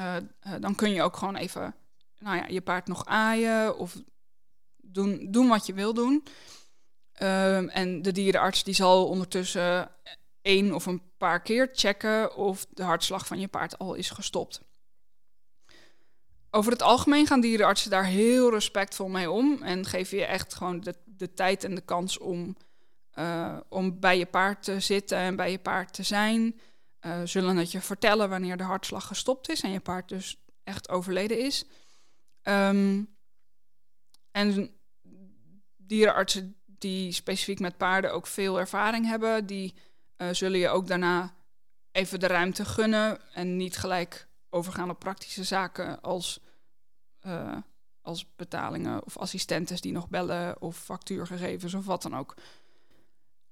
[0.00, 0.16] uh,
[0.60, 1.74] dan kun je ook gewoon even
[2.18, 3.96] nou ja, je paard nog aaien of
[4.76, 6.24] doen, doen wat je wil doen.
[7.22, 9.90] Um, en de dierenarts die zal ondertussen
[10.42, 14.60] één of een paar keer checken of de hartslag van je paard al is gestopt.
[16.56, 20.80] Over het algemeen gaan dierenartsen daar heel respectvol mee om en geven je echt gewoon
[20.80, 22.56] de, de tijd en de kans om,
[23.14, 26.60] uh, om bij je paard te zitten en bij je paard te zijn.
[27.00, 30.88] Uh, zullen het je vertellen wanneer de hartslag gestopt is en je paard dus echt
[30.88, 31.64] overleden is.
[32.42, 33.16] Um,
[34.30, 34.70] en
[35.76, 39.74] dierenartsen die specifiek met paarden ook veel ervaring hebben, die
[40.16, 41.34] uh, zullen je ook daarna
[41.92, 46.40] even de ruimte gunnen en niet gelijk overgaan op praktische zaken als,
[47.26, 47.56] uh,
[48.02, 52.34] als betalingen of assistentes die nog bellen of factuurgegevens of wat dan ook.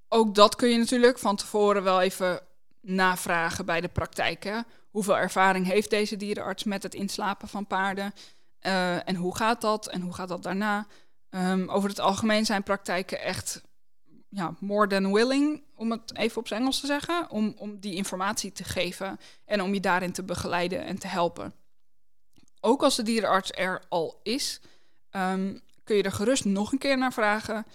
[0.09, 2.41] Ook dat kun je natuurlijk van tevoren wel even
[2.81, 4.63] navragen bij de praktijk.
[4.91, 8.13] Hoeveel ervaring heeft deze dierenarts met het inslapen van paarden?
[8.61, 9.89] Uh, en hoe gaat dat?
[9.89, 10.87] En hoe gaat dat daarna?
[11.31, 13.63] Um, over het algemeen zijn praktijken echt
[14.29, 17.95] ja, more than willing, om het even op zijn Engels te zeggen, om, om die
[17.95, 21.55] informatie te geven en om je daarin te begeleiden en te helpen.
[22.65, 24.61] Ook als de dierenarts er al is,
[25.11, 27.67] um, kun je er gerust nog een keer naar vragen,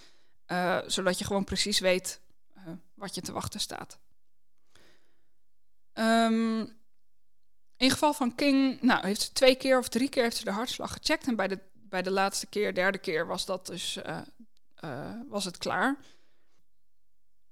[0.46, 2.20] uh, zodat je gewoon precies weet
[2.56, 2.62] uh,
[2.94, 3.98] wat je te wachten staat.
[5.94, 6.60] Um,
[7.76, 10.50] in geval van King, nou, heeft ze twee keer of drie keer heeft ze de
[10.50, 11.26] hartslag gecheckt.
[11.26, 13.98] En bij de, bij de laatste keer, derde keer, was dat dus
[14.84, 15.96] uh, was het klaar.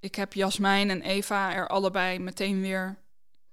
[0.01, 2.97] Ik heb Jasmijn en Eva er allebei meteen weer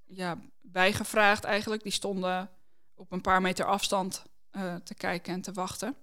[0.06, 1.84] ja, bijgevraagd eigenlijk.
[1.84, 2.50] Die stonden
[2.95, 5.95] op een paar meter afstand uh, te kijken en te wachten.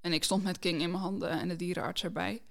[0.00, 2.42] En ik stond met King in mijn handen en de dierenarts erbij.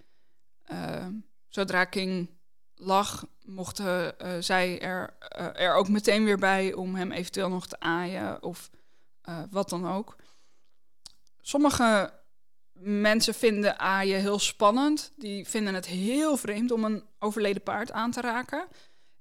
[1.48, 2.30] zodra King
[2.76, 7.68] lag, mochten uh, zij er, uh, er ook meteen weer bij om hem eventueel nog
[7.68, 8.70] te aaien of
[9.50, 10.16] wat dan ook.
[11.42, 12.14] Sommige
[12.84, 15.12] mensen vinden aaien heel spannend.
[15.16, 18.68] Die vinden het heel vreemd om een overleden paard aan te raken.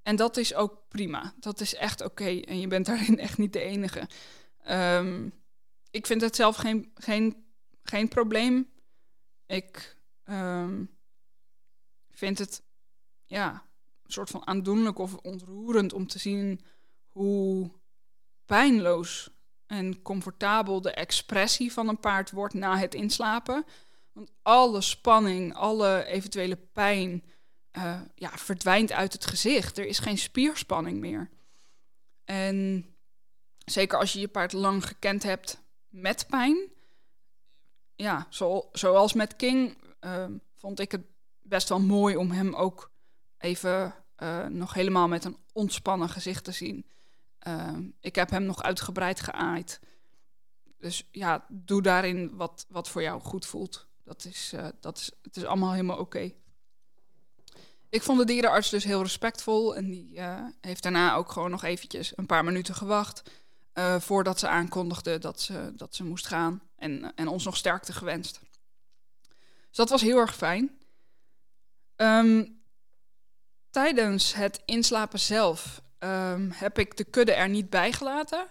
[0.02, 1.32] En dat is ook prima.
[1.40, 2.40] Dat is echt oké.
[2.40, 4.08] En je bent daarin echt niet de enige.
[4.70, 5.32] Um,
[5.90, 7.44] ik vind het zelf geen, geen,
[7.82, 8.70] geen probleem.
[9.46, 10.90] Ik um,
[12.10, 12.62] vind het
[13.24, 13.52] ja,
[14.02, 16.60] een soort van aandoenlijk of ontroerend om te zien
[17.06, 17.70] hoe
[18.44, 19.30] pijnloos
[19.66, 23.64] en comfortabel de expressie van een paard wordt na het inslapen.
[24.12, 27.24] Want alle spanning, alle eventuele pijn
[27.76, 29.78] uh, ja, verdwijnt uit het gezicht.
[29.78, 31.30] Er is geen spierspanning meer.
[32.24, 32.86] En
[33.64, 36.70] zeker als je je paard lang gekend hebt met pijn.
[37.94, 40.24] Ja, zo, zoals met King uh,
[40.56, 41.02] vond ik het
[41.42, 42.90] best wel mooi om hem ook
[43.38, 46.86] even uh, nog helemaal met een ontspannen gezicht te zien.
[47.46, 49.80] Uh, ik heb hem nog uitgebreid geaaid.
[50.78, 53.86] Dus ja, doe daarin wat, wat voor jou goed voelt.
[54.04, 56.32] Dat is, uh, dat is, het is allemaal helemaal oké.
[57.88, 59.76] Ik vond de dierenarts dus heel respectvol.
[59.76, 60.20] En die
[60.60, 63.22] heeft daarna ook gewoon nog eventjes een paar minuten gewacht.
[63.98, 66.62] Voordat ze aankondigde dat ze, dat ze moest gaan.
[66.76, 68.40] En, en ons nog sterkte gewenst.
[69.68, 70.78] Dus dat was heel erg fijn.
[71.96, 72.60] Um,
[73.70, 78.46] Tijdens het inslapen zelf um, heb ik de kudde er niet bij gelaten.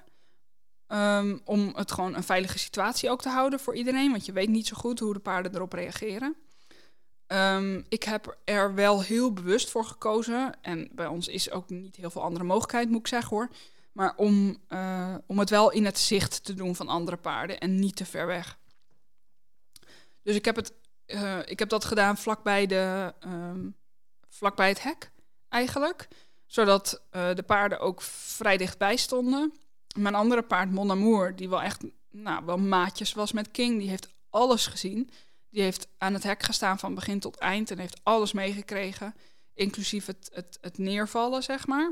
[0.87, 4.11] Um, om het gewoon een veilige situatie ook te houden voor iedereen.
[4.11, 6.35] Want je weet niet zo goed hoe de paarden erop reageren.
[7.89, 10.61] Ik heb er wel heel bewust voor gekozen.
[10.61, 13.49] En bij ons is ook niet heel veel andere mogelijkheid, moet ik zeggen hoor.
[13.91, 17.79] Maar om, uh, om het wel in het zicht te doen van andere paarden en
[17.79, 18.59] niet te ver weg.
[20.23, 20.73] Dus ik heb, het,
[21.07, 23.75] uh, ik heb dat gedaan vlakbij, de, um,
[24.29, 25.11] vlakbij het hek
[25.49, 26.07] eigenlijk.
[26.45, 29.53] Zodat uh, de paarden ook vrij dichtbij stonden.
[29.95, 33.89] Mijn andere paard, Mon Amour, die wel echt nou, wel maatjes was met King, die
[33.89, 35.09] heeft alles gezien.
[35.49, 39.15] Die heeft aan het hek gestaan van begin tot eind en heeft alles meegekregen.
[39.53, 41.91] Inclusief het, het, het neervallen, zeg maar.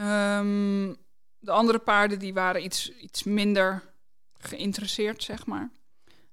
[0.00, 0.96] Um,
[1.38, 3.92] de andere paarden die waren iets, iets minder
[4.38, 5.70] geïnteresseerd, zeg maar.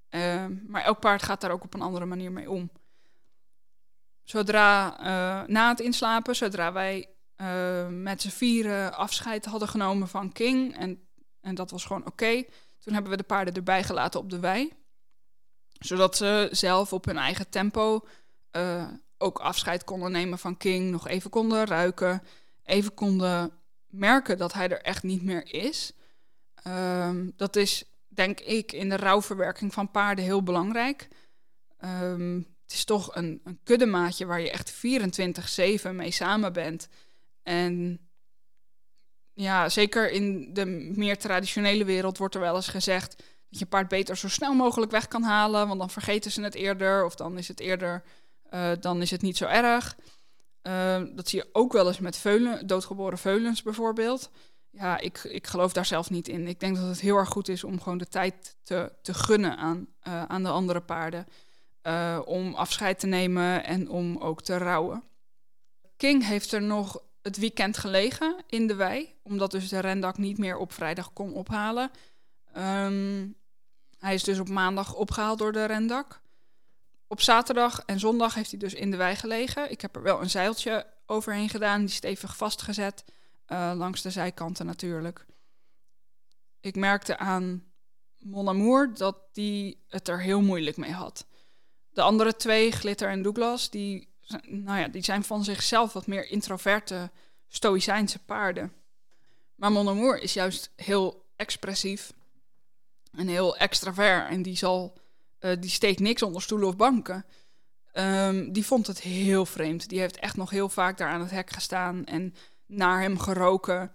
[0.10, 2.72] Uh, maar elk paard gaat daar ook op een andere manier mee om.
[4.24, 7.10] Zodra uh, na het inslapen, zodra wij
[7.42, 11.08] uh, met z'n vieren afscheid hadden genomen van King, en,
[11.42, 12.44] en dat was gewoon oké,
[12.80, 14.74] toen hebben we de paarden erbij gelaten op de wei.
[15.80, 18.08] Zodat ze zelf op hun eigen tempo
[18.52, 22.24] uh, ook afscheid konden nemen van King, nog even konden ruiken,
[22.72, 23.52] even konden
[23.88, 25.94] merken dat hij er echt niet meer is.
[26.68, 31.08] Um, dat is, denk ik, in de rouwverwerking van paarden heel belangrijk.
[31.84, 34.74] Um, het is toch een, een kuddemaatje waar je echt
[35.88, 36.88] 24-7 mee samen bent.
[37.44, 38.00] En
[39.34, 43.18] ja, zeker in de meer traditionele wereld wordt er wel eens gezegd
[43.50, 46.56] dat je paard beter zo snel mogelijk weg kan halen, want dan vergeten ze het
[46.56, 48.04] eerder of dan is het eerder,
[48.54, 49.96] uh, dan is het niet zo erg.
[50.64, 54.30] Uh, dat zie je ook wel eens met veulen, doodgeboren veulens bijvoorbeeld.
[54.70, 56.48] Ja, ik, ik geloof daar zelf niet in.
[56.48, 59.58] Ik denk dat het heel erg goed is om gewoon de tijd te, te gunnen
[59.58, 61.28] aan, uh, aan de andere paarden.
[61.84, 65.04] Uh, om afscheid te nemen en om ook te rouwen.
[65.98, 70.38] King heeft er nog het weekend gelegen in de wei, omdat dus de rendak niet
[70.38, 71.92] meer op vrijdag kon ophalen.
[72.58, 73.36] Um,
[73.98, 76.21] hij is dus op maandag opgehaald door de rendak.
[77.12, 79.72] Op zaterdag en zondag heeft hij dus in de wei gelegen.
[79.72, 83.04] Ik heb er wel een zeiltje overheen gedaan, die stevig vastgezet.
[83.48, 85.26] Uh, langs de zijkanten natuurlijk.
[86.60, 87.64] Ik merkte aan
[88.18, 91.26] Mon Amour dat die het er heel moeilijk mee had.
[91.90, 96.30] De andere twee, Glitter en Douglas, die, nou ja, die zijn van zichzelf wat meer
[96.30, 97.12] introverte,
[97.48, 98.74] stoïcijnse paarden.
[99.56, 102.14] Maar Mon Amour is juist heel expressief
[103.12, 104.30] en heel extravert.
[104.30, 104.98] En die, zal,
[105.42, 107.26] uh, die steekt niks onder stoelen of banken.
[107.94, 109.90] Um, die vond het heel vreemd.
[109.90, 112.34] Die heeft echt nog heel vaak daar aan het hek gestaan en
[112.66, 113.92] naar hem geroken.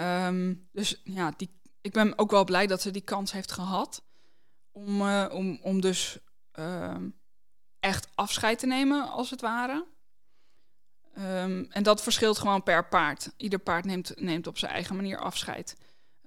[0.00, 4.02] Um, dus ja, die, ik ben ook wel blij dat ze die kans heeft gehad.
[4.72, 6.18] Om, uh, om, om dus
[6.58, 7.18] um,
[7.80, 9.86] echt afscheid te nemen, als het ware.
[11.68, 13.30] En dat verschilt gewoon per paard.
[13.36, 15.76] Ieder paard neemt, neemt op zijn eigen manier afscheid.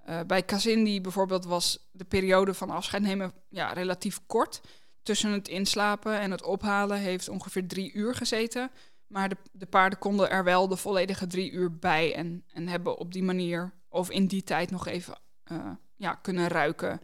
[0.09, 4.61] Uh, bij Kazindi bijvoorbeeld was de periode van afscheid nemen ja, relatief kort.
[5.03, 8.71] Tussen het inslapen en het ophalen heeft ongeveer drie uur gezeten.
[9.07, 12.97] Maar de, de paarden konden er wel de volledige drie uur bij en, en hebben
[12.97, 15.19] op die manier of in die tijd nog even
[15.51, 17.01] uh, ja, kunnen ruiken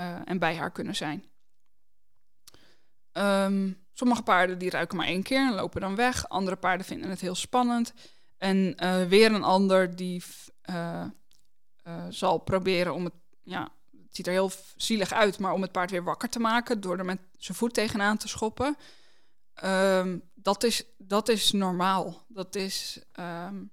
[0.00, 1.24] uh, en bij haar kunnen zijn.
[3.12, 6.28] Um, sommige paarden die ruiken maar één keer en lopen dan weg.
[6.28, 7.92] Andere paarden vinden het heel spannend.
[8.38, 8.76] En
[9.08, 10.22] weer een ander die
[12.08, 15.90] zal proberen om het, ja, het ziet er heel zielig uit, maar om het paard
[15.90, 18.76] weer wakker te maken door er met zijn voet tegenaan te schoppen.
[19.64, 22.24] Um, dat, is, dat is normaal.
[22.28, 23.70] Dat is, um,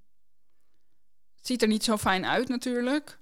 [1.35, 3.19] het ziet er niet zo fijn uit natuurlijk.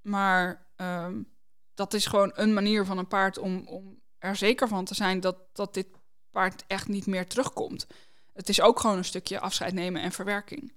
[0.00, 1.28] Maar um,
[1.74, 5.20] dat is gewoon een manier van een paard om, om er zeker van te zijn
[5.20, 5.86] dat, dat dit
[6.30, 7.86] paard echt niet meer terugkomt.
[8.32, 10.72] Het is ook gewoon een stukje afscheid nemen en verwerking.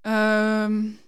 [0.00, 1.00] Um,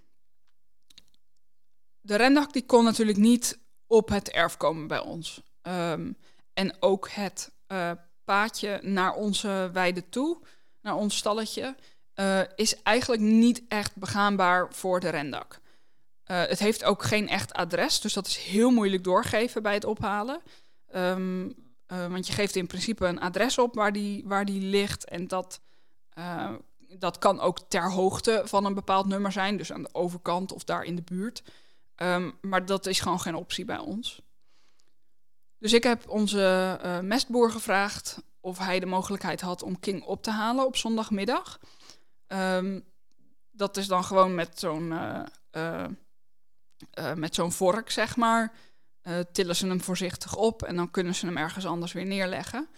[2.08, 5.42] de rendak die kon natuurlijk niet op het erf komen bij ons.
[5.62, 6.16] Um,
[6.52, 7.90] en ook het uh,
[8.24, 10.40] paadje naar onze weide toe,
[10.82, 11.76] naar ons stalletje,
[12.14, 15.60] uh, is eigenlijk niet echt begaanbaar voor de rendak.
[16.26, 19.84] Uh, het heeft ook geen echt adres, dus dat is heel moeilijk doorgeven bij het
[19.84, 20.40] ophalen.
[20.94, 21.14] Uh,
[21.86, 25.04] want je geeft in principe een adres op waar die, waar die ligt.
[25.04, 25.60] En dat,
[26.98, 30.64] dat kan ook ter hoogte van een bepaald nummer zijn, dus aan de overkant of
[30.64, 31.42] daar in de buurt.
[32.02, 34.22] Um, maar dat is gewoon geen optie bij ons.
[35.58, 40.22] Dus ik heb onze uh, mestboer gevraagd of hij de mogelijkheid had om King op
[40.22, 41.58] te halen op zondagmiddag.
[42.26, 42.84] Um,
[43.50, 44.92] dat is dan gewoon met zo'n
[45.52, 45.86] uh,
[47.14, 48.52] met zo'n vork, zeg maar,
[49.32, 52.68] tillen ze hem voorzichtig op en dan kunnen ze hem ergens anders weer neerleggen.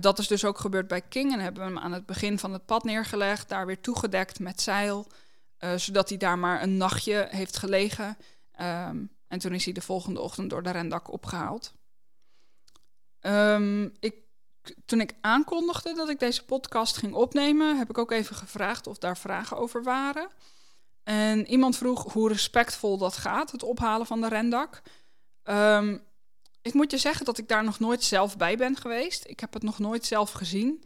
[0.00, 2.52] Dat is dus ook gebeurd bij King en hebben we hem aan het begin van
[2.52, 5.06] het pad neergelegd, daar weer toegedekt met zeil,
[5.76, 8.16] zodat hij daar maar een nachtje heeft gelegen.
[8.60, 11.72] Um, en toen is hij de volgende ochtend door de rendak opgehaald.
[13.20, 14.14] Um, ik,
[14.84, 18.98] toen ik aankondigde dat ik deze podcast ging opnemen, heb ik ook even gevraagd of
[18.98, 20.28] daar vragen over waren.
[21.02, 24.82] En iemand vroeg hoe respectvol dat gaat, het ophalen van de rendak.
[25.44, 26.06] Um,
[26.62, 29.24] ik moet je zeggen dat ik daar nog nooit zelf bij ben geweest.
[29.26, 30.84] Ik heb het nog nooit zelf gezien.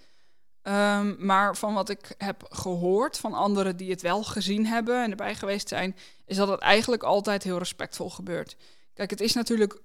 [0.62, 5.10] Um, maar van wat ik heb gehoord van anderen die het wel gezien hebben en
[5.10, 8.56] erbij geweest zijn, is dat het eigenlijk altijd heel respectvol gebeurt.
[8.94, 9.80] Kijk, het is natuurlijk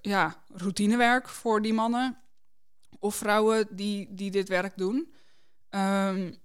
[0.00, 2.18] ja, routinewerk voor die mannen
[2.98, 5.12] of vrouwen die, die dit werk doen.
[5.70, 6.38] Um,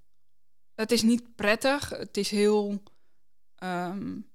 [0.76, 1.90] het is niet prettig.
[1.90, 2.82] Het is heel
[3.64, 4.30] Um,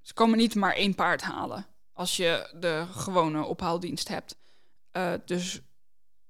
[0.00, 4.36] ze komen niet maar één paard halen als je de gewone ophaaldienst hebt.
[4.92, 5.60] Uh, dus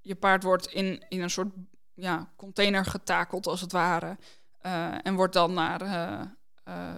[0.01, 1.53] je paard wordt in, in een soort
[2.01, 4.17] ja, container getakeld, als het ware.
[4.67, 6.91] Uh, en wordt dan naar, uh,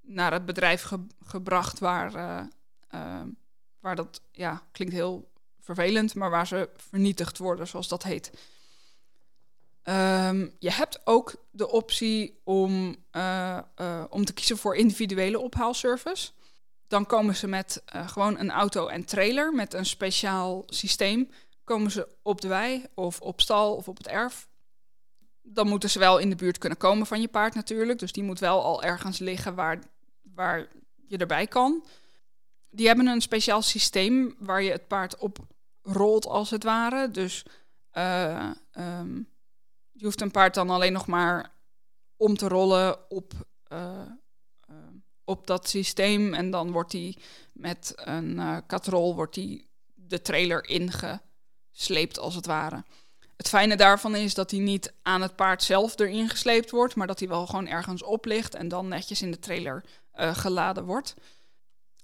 [0.00, 2.14] naar het bedrijf ge gebracht waar,
[2.88, 3.28] ehm,
[3.80, 8.32] waar dat, ja, klinkt heel vervelend, maar waar ze vernietigd worden, zoals dat heet.
[9.84, 12.96] Um, je hebt ook de optie om,
[14.08, 16.30] om te kiezen voor individuele ophaalservice.
[16.88, 21.30] Dan komen ze met gewoon een auto en trailer met een speciaal systeem.
[21.64, 24.48] Komen ze op de wei of op stal of op het erf.
[25.42, 27.98] Dan moeten ze wel in de buurt kunnen komen van je paard natuurlijk.
[27.98, 29.78] Dus die moet wel al ergens liggen waar,
[30.22, 30.68] waar
[31.06, 31.84] je erbij kan.
[32.70, 35.38] Die hebben een speciaal systeem waar je het paard op
[35.82, 37.10] rolt als het ware.
[37.10, 37.44] Dus
[37.92, 39.28] um,
[39.92, 41.52] je hoeft een paard dan alleen nog maar
[42.16, 43.32] om te rollen op,
[43.72, 44.02] uh,
[44.70, 44.76] uh,
[45.24, 46.34] op dat systeem.
[46.34, 47.16] En dan wordt hij
[47.52, 50.64] met een katrol wordt die de trailer
[51.72, 52.84] ingesleept, als het ware.
[53.36, 57.06] Het fijne daarvan is dat hij niet aan het paard zelf erin gesleept wordt, maar
[57.06, 61.14] dat hij wel gewoon ergens op ligt en dan netjes in de trailer geladen wordt.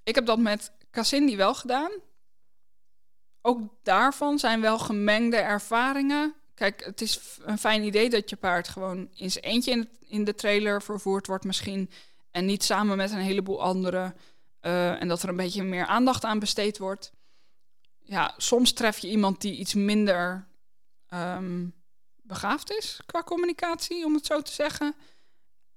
[0.03, 1.91] Ik heb dat met Cassindi wel gedaan.
[3.43, 6.35] Ook daarvan zijn wel gemengde ervaringen.
[6.55, 10.35] kijk, het is een fijn idee dat je paard gewoon in zijn eentje in, de
[10.35, 11.91] trailer vervoerd wordt misschien.
[12.31, 14.17] En niet samen met een heleboel anderen.
[14.63, 17.13] Uh, en dat er een beetje meer aandacht aan besteed wordt.
[18.09, 20.47] Ja, soms tref je iemand die iets minder
[21.15, 21.75] um,
[22.23, 24.95] begaafd is qua communicatie, om het zo te zeggen.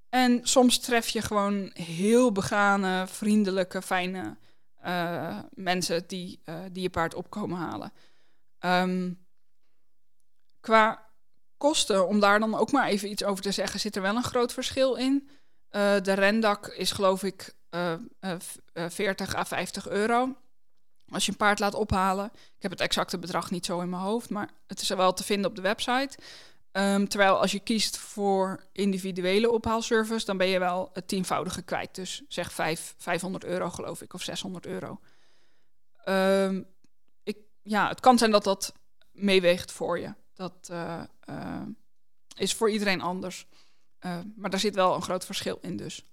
[0.09, 4.37] En soms tref je gewoon heel begane, vriendelijke, fijne
[4.85, 7.93] uh, mensen die, uh, die je paard opkomen halen.
[8.59, 9.25] Um,
[10.59, 11.09] qua
[11.57, 14.23] kosten, om daar dan ook maar even iets over te zeggen, zit er wel een
[14.23, 15.29] groot verschil in.
[15.71, 17.53] Uh, de rendak is geloof ik
[18.73, 20.35] 40 à 50 euro.
[21.11, 22.31] Als je een paard laat ophalen.
[22.33, 25.23] Ik heb het exacte bedrag niet zo in mijn hoofd, maar het is wel te
[25.23, 26.17] vinden op de website.
[26.71, 31.95] Um, terwijl als je kiest voor individuele ophaalservice, dan ben je wel het tienvoudige kwijt.
[31.95, 34.99] Dus zeg 5, 500 euro geloof ik, of 600 euro.
[36.05, 36.65] Um,
[37.23, 38.73] ik, ja, het kan zijn dat dat
[39.11, 40.13] meeweegt voor je.
[40.33, 41.61] Dat uh, uh,
[42.35, 43.47] is voor iedereen anders.
[44.05, 46.05] Uh, maar daar zit wel een groot verschil in dus.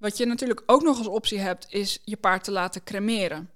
[0.00, 3.50] Wat je natuurlijk ook nog als optie hebt, is je paard te laten cremeren.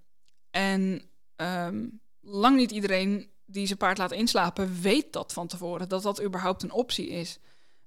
[0.51, 1.03] En
[1.37, 6.23] um, lang niet iedereen die zijn paard laat inslapen, weet dat van tevoren, dat dat
[6.23, 7.39] überhaupt een optie is.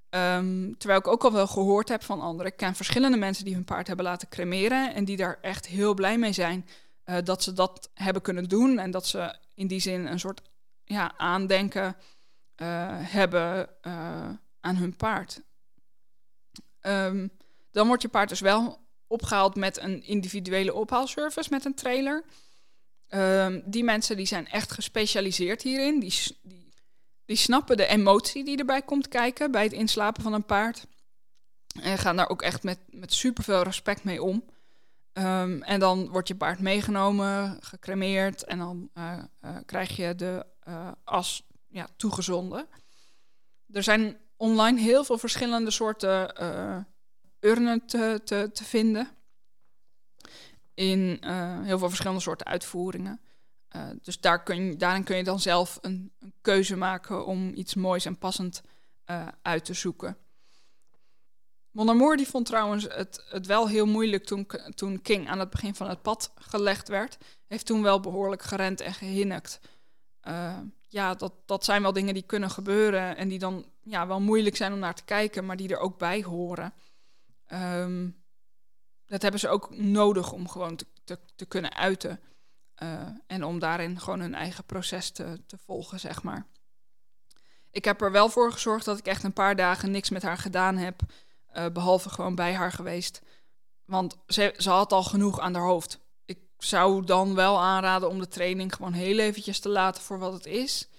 [0.10, 2.51] Um, terwijl ik ook al wel gehoord heb van anderen.
[2.51, 5.93] Ik ken verschillende mensen die hun paard hebben laten cremeren en die daar echt heel
[5.93, 6.66] blij mee zijn
[7.05, 10.41] uh, dat ze dat hebben kunnen doen en dat ze in die zin een soort
[10.84, 11.95] ja, aandenken
[12.58, 14.30] uh, hebben uh,
[14.60, 15.41] aan hun paard.
[16.82, 17.32] Um,
[17.72, 22.24] dan wordt je paard dus wel opgehaald met een individuele ophaalservice met een trailer.
[23.09, 25.99] Um, die mensen die zijn echt gespecialiseerd hierin.
[25.99, 26.74] Die, die,
[27.26, 30.86] die snappen de emotie die erbij komt kijken bij het inslapen van een paard.
[31.82, 34.43] En gaan daar ook echt met, met superveel respect mee om.
[35.13, 40.45] Um, en dan wordt je paard meegenomen, gecremeerd en dan uh, uh, krijg je de
[40.68, 42.68] uh, as ja, toegezonden.
[43.72, 46.36] Er zijn online heel veel verschillende soorten
[47.39, 49.09] urnen te, te, te vinden
[50.77, 53.21] in uh, heel veel verschillende soorten uitvoeringen.
[53.75, 57.51] Uh, dus daar kun je, daarin kun je dan zelf een, een keuze maken om
[57.55, 58.61] iets moois en passend
[59.05, 60.17] uh, uit te zoeken.
[61.71, 65.49] Mon Amour die vond trouwens het, het wel heel moeilijk toen, toen King aan het
[65.49, 67.17] begin van het pad gelegd werd.
[67.47, 69.59] Heeft toen wel behoorlijk gerend en gehinnikt.
[70.88, 74.55] ja, dat, dat zijn wel dingen die kunnen gebeuren en die dan ja, wel moeilijk
[74.55, 76.73] zijn om naar te kijken, maar die er ook bij horen.
[77.53, 78.25] Um,
[79.05, 82.19] dat hebben ze ook nodig om gewoon te, te, te kunnen uiten.
[82.83, 86.45] Uh, en om daarin gewoon hun eigen proces te, te volgen, zeg maar.
[87.71, 90.37] Ik heb er wel voor gezorgd dat ik echt een paar dagen niks met haar
[90.37, 91.01] gedaan heb.
[91.55, 93.21] Uh, behalve gewoon bij haar geweest.
[93.85, 95.99] Want ze, ze had al genoeg aan haar hoofd.
[96.25, 100.33] Ik zou dan wel aanraden om de training gewoon heel eventjes te laten voor wat
[100.33, 100.89] het is.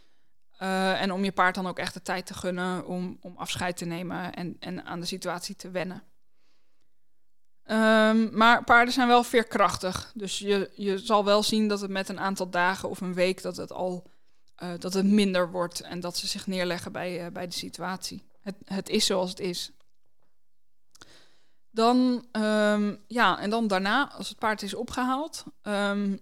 [0.62, 3.76] Uh, en om je paard dan ook echt de tijd te gunnen om, om afscheid
[3.76, 6.02] te nemen en, en aan de situatie te wennen.
[7.70, 10.12] Um, maar paarden zijn wel veerkrachtig.
[10.14, 13.42] Dus je, je zal wel zien dat het met een aantal dagen of een week
[13.42, 14.10] dat het al
[14.62, 18.26] uh, dat het minder wordt en dat ze zich neerleggen bij, uh, bij de situatie.
[18.40, 19.70] Het, het is zoals het is.
[21.70, 25.44] Dan, um, ja, en dan daarna, als het paard is opgehaald.
[25.62, 26.20] Um,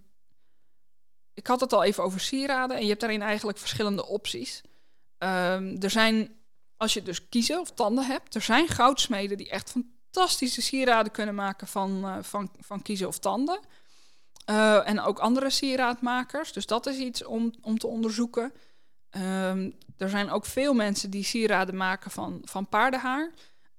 [1.35, 4.63] ik had het al even over sieraden en je hebt daarin eigenlijk verschillende opties.
[5.19, 6.37] er zijn,
[6.77, 11.13] als je dus kiezen of tanden hebt, er zijn goudsmeden die echt van fantastische sieraden
[11.13, 13.61] kunnen maken van, uh, van, van kiezen of tanden.
[14.51, 16.53] Uh, en ook andere sieraadmakers.
[16.53, 18.53] Dus dat is iets om, om te onderzoeken.
[19.11, 23.31] Um, er zijn ook veel mensen die sieraden maken van, van paardenhaar.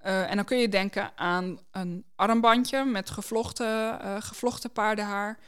[0.05, 5.39] Uh, en dan kun je denken aan een armbandje met gevlochten, gevlochten paardenhaar.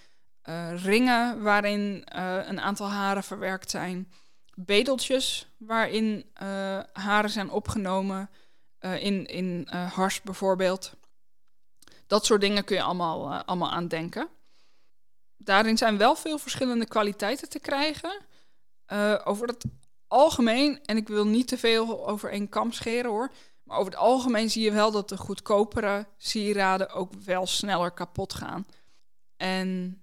[0.75, 2.01] ringen waarin
[2.45, 4.11] een aantal haren verwerkt zijn.
[4.55, 6.25] Bedeltjes waarin
[6.93, 8.29] haren zijn opgenomen.
[8.80, 10.93] Uh, in in uh, hars bijvoorbeeld.
[12.07, 14.30] Dat soort dingen kun je allemaal, uh, allemaal aan denken.
[15.38, 18.21] Daarin zijn wel veel verschillende kwaliteiten te krijgen.
[19.23, 19.65] over het
[20.07, 23.32] algemeen, en ik wil niet te veel over één kam scheren hoor.
[23.63, 28.34] Maar over het algemeen zie je wel dat de goedkopere sieraden ook wel sneller kapot
[28.34, 28.65] gaan.
[29.38, 30.01] En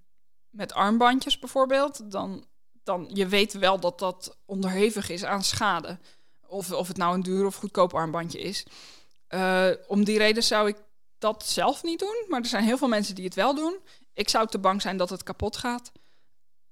[0.51, 2.47] met armbandjes bijvoorbeeld, dan,
[2.83, 5.99] dan je weet wel dat dat onderhevig is aan schade.
[6.49, 8.67] Of, of het nou een duur of goedkoop armbandje is.
[9.31, 10.77] Uh, om die reden zou ik
[11.19, 12.25] dat zelf niet doen.
[12.29, 13.79] Maar er zijn heel veel mensen die het wel doen.
[14.15, 15.93] Ik zou te bang zijn dat het kapot gaat.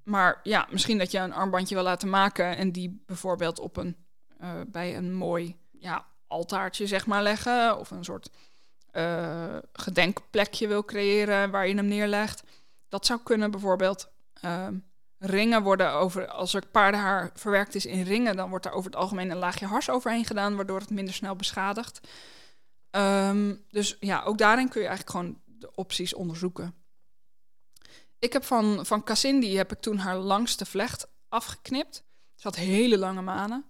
[0.03, 3.97] Maar ja, misschien dat je een armbandje wil laten maken en die bijvoorbeeld op een,
[4.41, 7.79] uh, bij een mooi ja, altaartje zeg maar leggen.
[7.79, 8.31] Of een soort
[8.93, 12.43] uh, gedenkplekje wil creëren waar je hem neerlegt.
[12.89, 14.13] Dat zou kunnen bijvoorbeeld.
[15.27, 19.01] Ringen worden over, als er paardenhaar verwerkt is in ringen, dan wordt daar over het
[19.01, 22.01] algemeen een laagje hars overheen gedaan, waardoor het minder snel beschadigt.
[22.91, 26.75] Ehm, dus ja, ook daarin kun je eigenlijk gewoon de opties onderzoeken.
[28.19, 32.05] Ik heb van, van Cassindi heb ik toen haar langste vlecht afgeknipt.
[32.35, 33.65] Ze had hele lange manen.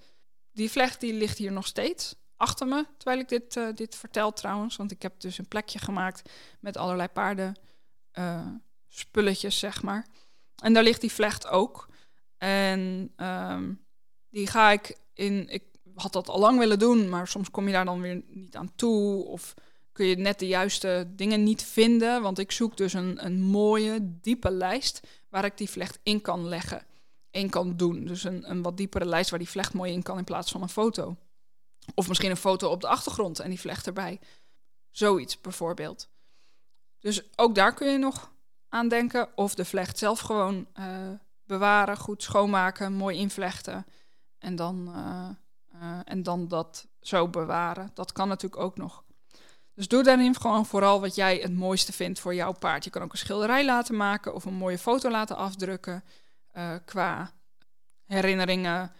[0.52, 4.32] Die vlecht die ligt hier nog steeds achter me, terwijl ik dit, uh, dit vertel
[4.32, 4.76] trouwens.
[4.76, 6.30] Want ik heb dus een plekje gemaakt
[6.60, 7.56] met allerlei paarden
[8.18, 8.46] uh,
[8.88, 10.06] spulletjes, zeg maar.
[10.62, 11.88] En daar ligt die vlecht ook.
[12.38, 13.84] En um,
[14.30, 15.48] die ga ik in.
[15.48, 15.62] Ik
[15.94, 18.72] had dat al lang willen doen, maar soms kom je daar dan weer niet aan
[18.74, 19.24] toe.
[19.24, 19.54] Of
[19.92, 22.22] kun je net de juiste dingen niet vinden.
[22.22, 26.48] Want ik zoek dus een, een mooie, diepe lijst waar ik die vlecht in kan
[26.48, 26.86] leggen.
[27.30, 28.04] In kan doen.
[28.04, 30.62] Dus een, een wat diepere lijst waar die vlecht mooi in kan in plaats van
[30.62, 31.16] een foto.
[31.94, 34.20] Of misschien een foto op de achtergrond en die vlecht erbij.
[34.90, 36.08] Zoiets bijvoorbeeld.
[36.98, 38.32] Dus ook daar kun je nog
[38.74, 39.28] aan denken.
[39.34, 40.86] Of de vlecht zelf gewoon uh,
[41.44, 43.86] bewaren, goed schoonmaken, mooi invlechten.
[44.38, 45.28] En dan, uh,
[45.82, 47.90] uh, en dan dat zo bewaren.
[47.94, 49.04] Dat kan natuurlijk ook nog.
[49.74, 52.84] Dus doe daarin gewoon vooral wat jij het mooiste vindt voor jouw paard.
[52.84, 56.04] Je kan ook een schilderij laten maken of een mooie foto laten afdrukken
[56.84, 57.32] qua
[58.04, 58.92] herinneringen.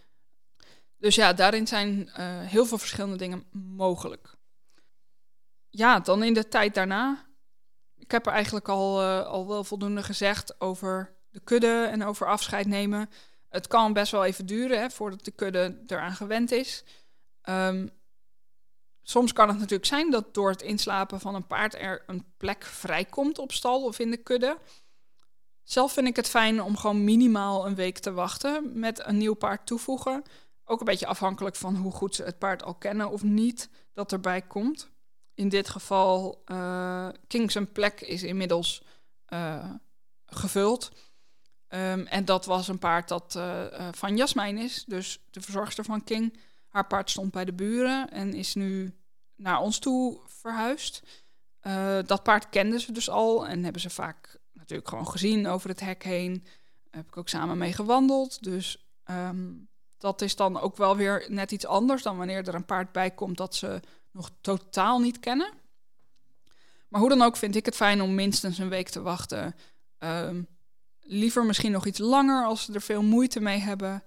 [0.97, 2.09] Dus ja, daarin zijn
[2.47, 3.45] heel veel verschillende dingen
[3.75, 4.35] mogelijk.
[5.71, 7.24] Ja, dan in de tijd daarna
[8.05, 12.27] ik heb er eigenlijk al, uh, al wel voldoende gezegd over de kudde en over
[12.27, 13.11] afscheid nemen.
[13.49, 16.85] Het kan best wel even duren hè, voordat de kudde eraan gewend is.
[17.49, 17.91] Um,
[19.03, 22.65] soms kan het natuurlijk zijn dat door het inslapen van een paard er een plek
[22.65, 24.59] vrijkomt op stal of in de kudde.
[25.63, 29.35] Zelf vind ik het fijn om gewoon minimaal een week te wachten met een nieuw
[29.35, 30.23] paard toevoegen.
[30.65, 34.13] Ook een beetje afhankelijk van hoe goed ze het paard al kennen of niet dat
[34.13, 34.93] erbij komt
[35.35, 38.83] in dit geval uh, Kings plek is inmiddels
[39.29, 39.71] uh,
[40.27, 40.93] gevuld.
[41.69, 46.05] Um, en dat was een paard dat uh, van Jasmijn is, dus de verzorgster van
[46.05, 46.39] King.
[46.69, 48.95] Haar paard stond bij de buren en is nu
[49.37, 51.03] naar ons toe verhuisd.
[52.07, 55.81] dat paard kenden ze dus al en hebben ze vaak natuurlijk gewoon gezien over het
[55.81, 56.43] hek heen.
[56.43, 58.43] Daar heb ik ook samen mee gewandeld.
[58.43, 59.69] Dus um,
[59.99, 63.11] dat is dan ook wel weer net iets anders dan wanneer er een paard bij
[63.11, 63.81] komt dat ze
[64.15, 65.53] nog totaal niet kennen.
[66.89, 69.55] Maar hoe dan ook vind ik het fijn om minstens een week te wachten.
[69.99, 70.31] Uh,
[71.01, 74.03] liever misschien nog iets langer als ze er veel moeite mee hebben.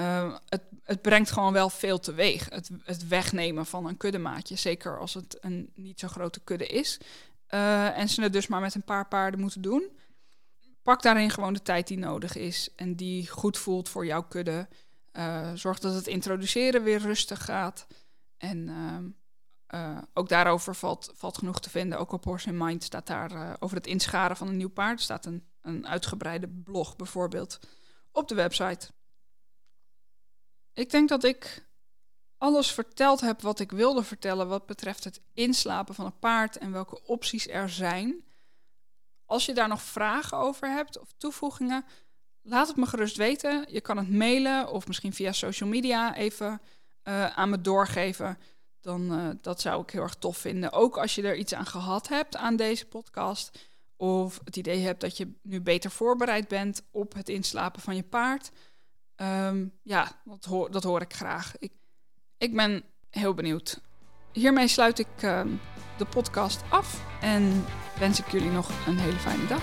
[0.00, 2.48] Uh, het, het, brengt gewoon wel veel teweeg.
[2.50, 4.56] Het, het wegnemen van een kuddemaatje.
[4.56, 6.98] Zeker als het een niet zo grote kudde is.
[7.50, 9.90] Uh, en ze het dus maar met een paar paarden moeten doen.
[10.82, 12.68] Pak daarin gewoon de tijd die nodig is.
[12.76, 14.68] En die goed voelt voor jouw kudde.
[15.12, 17.86] Uh, zorg dat het introduceren weer rustig gaat.
[18.36, 19.04] En ehm,
[19.74, 21.98] uh, ook daarover valt, valt genoeg te vinden.
[21.98, 25.00] Ook op Horse in Mind staat daar uh, over het inscharen van een nieuw paard.
[25.00, 27.58] Staat een, een uitgebreide blog bijvoorbeeld
[28.12, 28.88] op de website.
[30.72, 31.66] Ik denk dat ik
[32.38, 36.72] alles verteld heb wat ik wilde vertellen wat betreft het inslapen van een paard en
[36.72, 38.24] welke opties er zijn.
[39.24, 41.84] Als je daar nog vragen over hebt of toevoegingen,
[42.42, 43.66] laat het me gerust weten.
[43.68, 46.60] Je kan het mailen of misschien via social media even
[47.04, 48.38] uh, aan me doorgeven
[48.84, 50.72] dan uh, dat zou ik heel erg tof vinden.
[50.72, 53.58] Ook als je er iets aan gehad hebt aan deze podcast.
[53.96, 58.02] Of het idee hebt dat je nu beter voorbereid bent op het inslapen van je
[58.02, 58.50] paard.
[59.16, 61.54] Um, ja, dat hoor, dat hoor ik graag.
[61.58, 61.72] Ik,
[62.38, 63.80] ik ben heel benieuwd.
[64.32, 65.44] Hiermee sluit ik uh,
[65.98, 67.64] de podcast af en
[67.98, 69.62] wens ik jullie nog een hele fijne dag.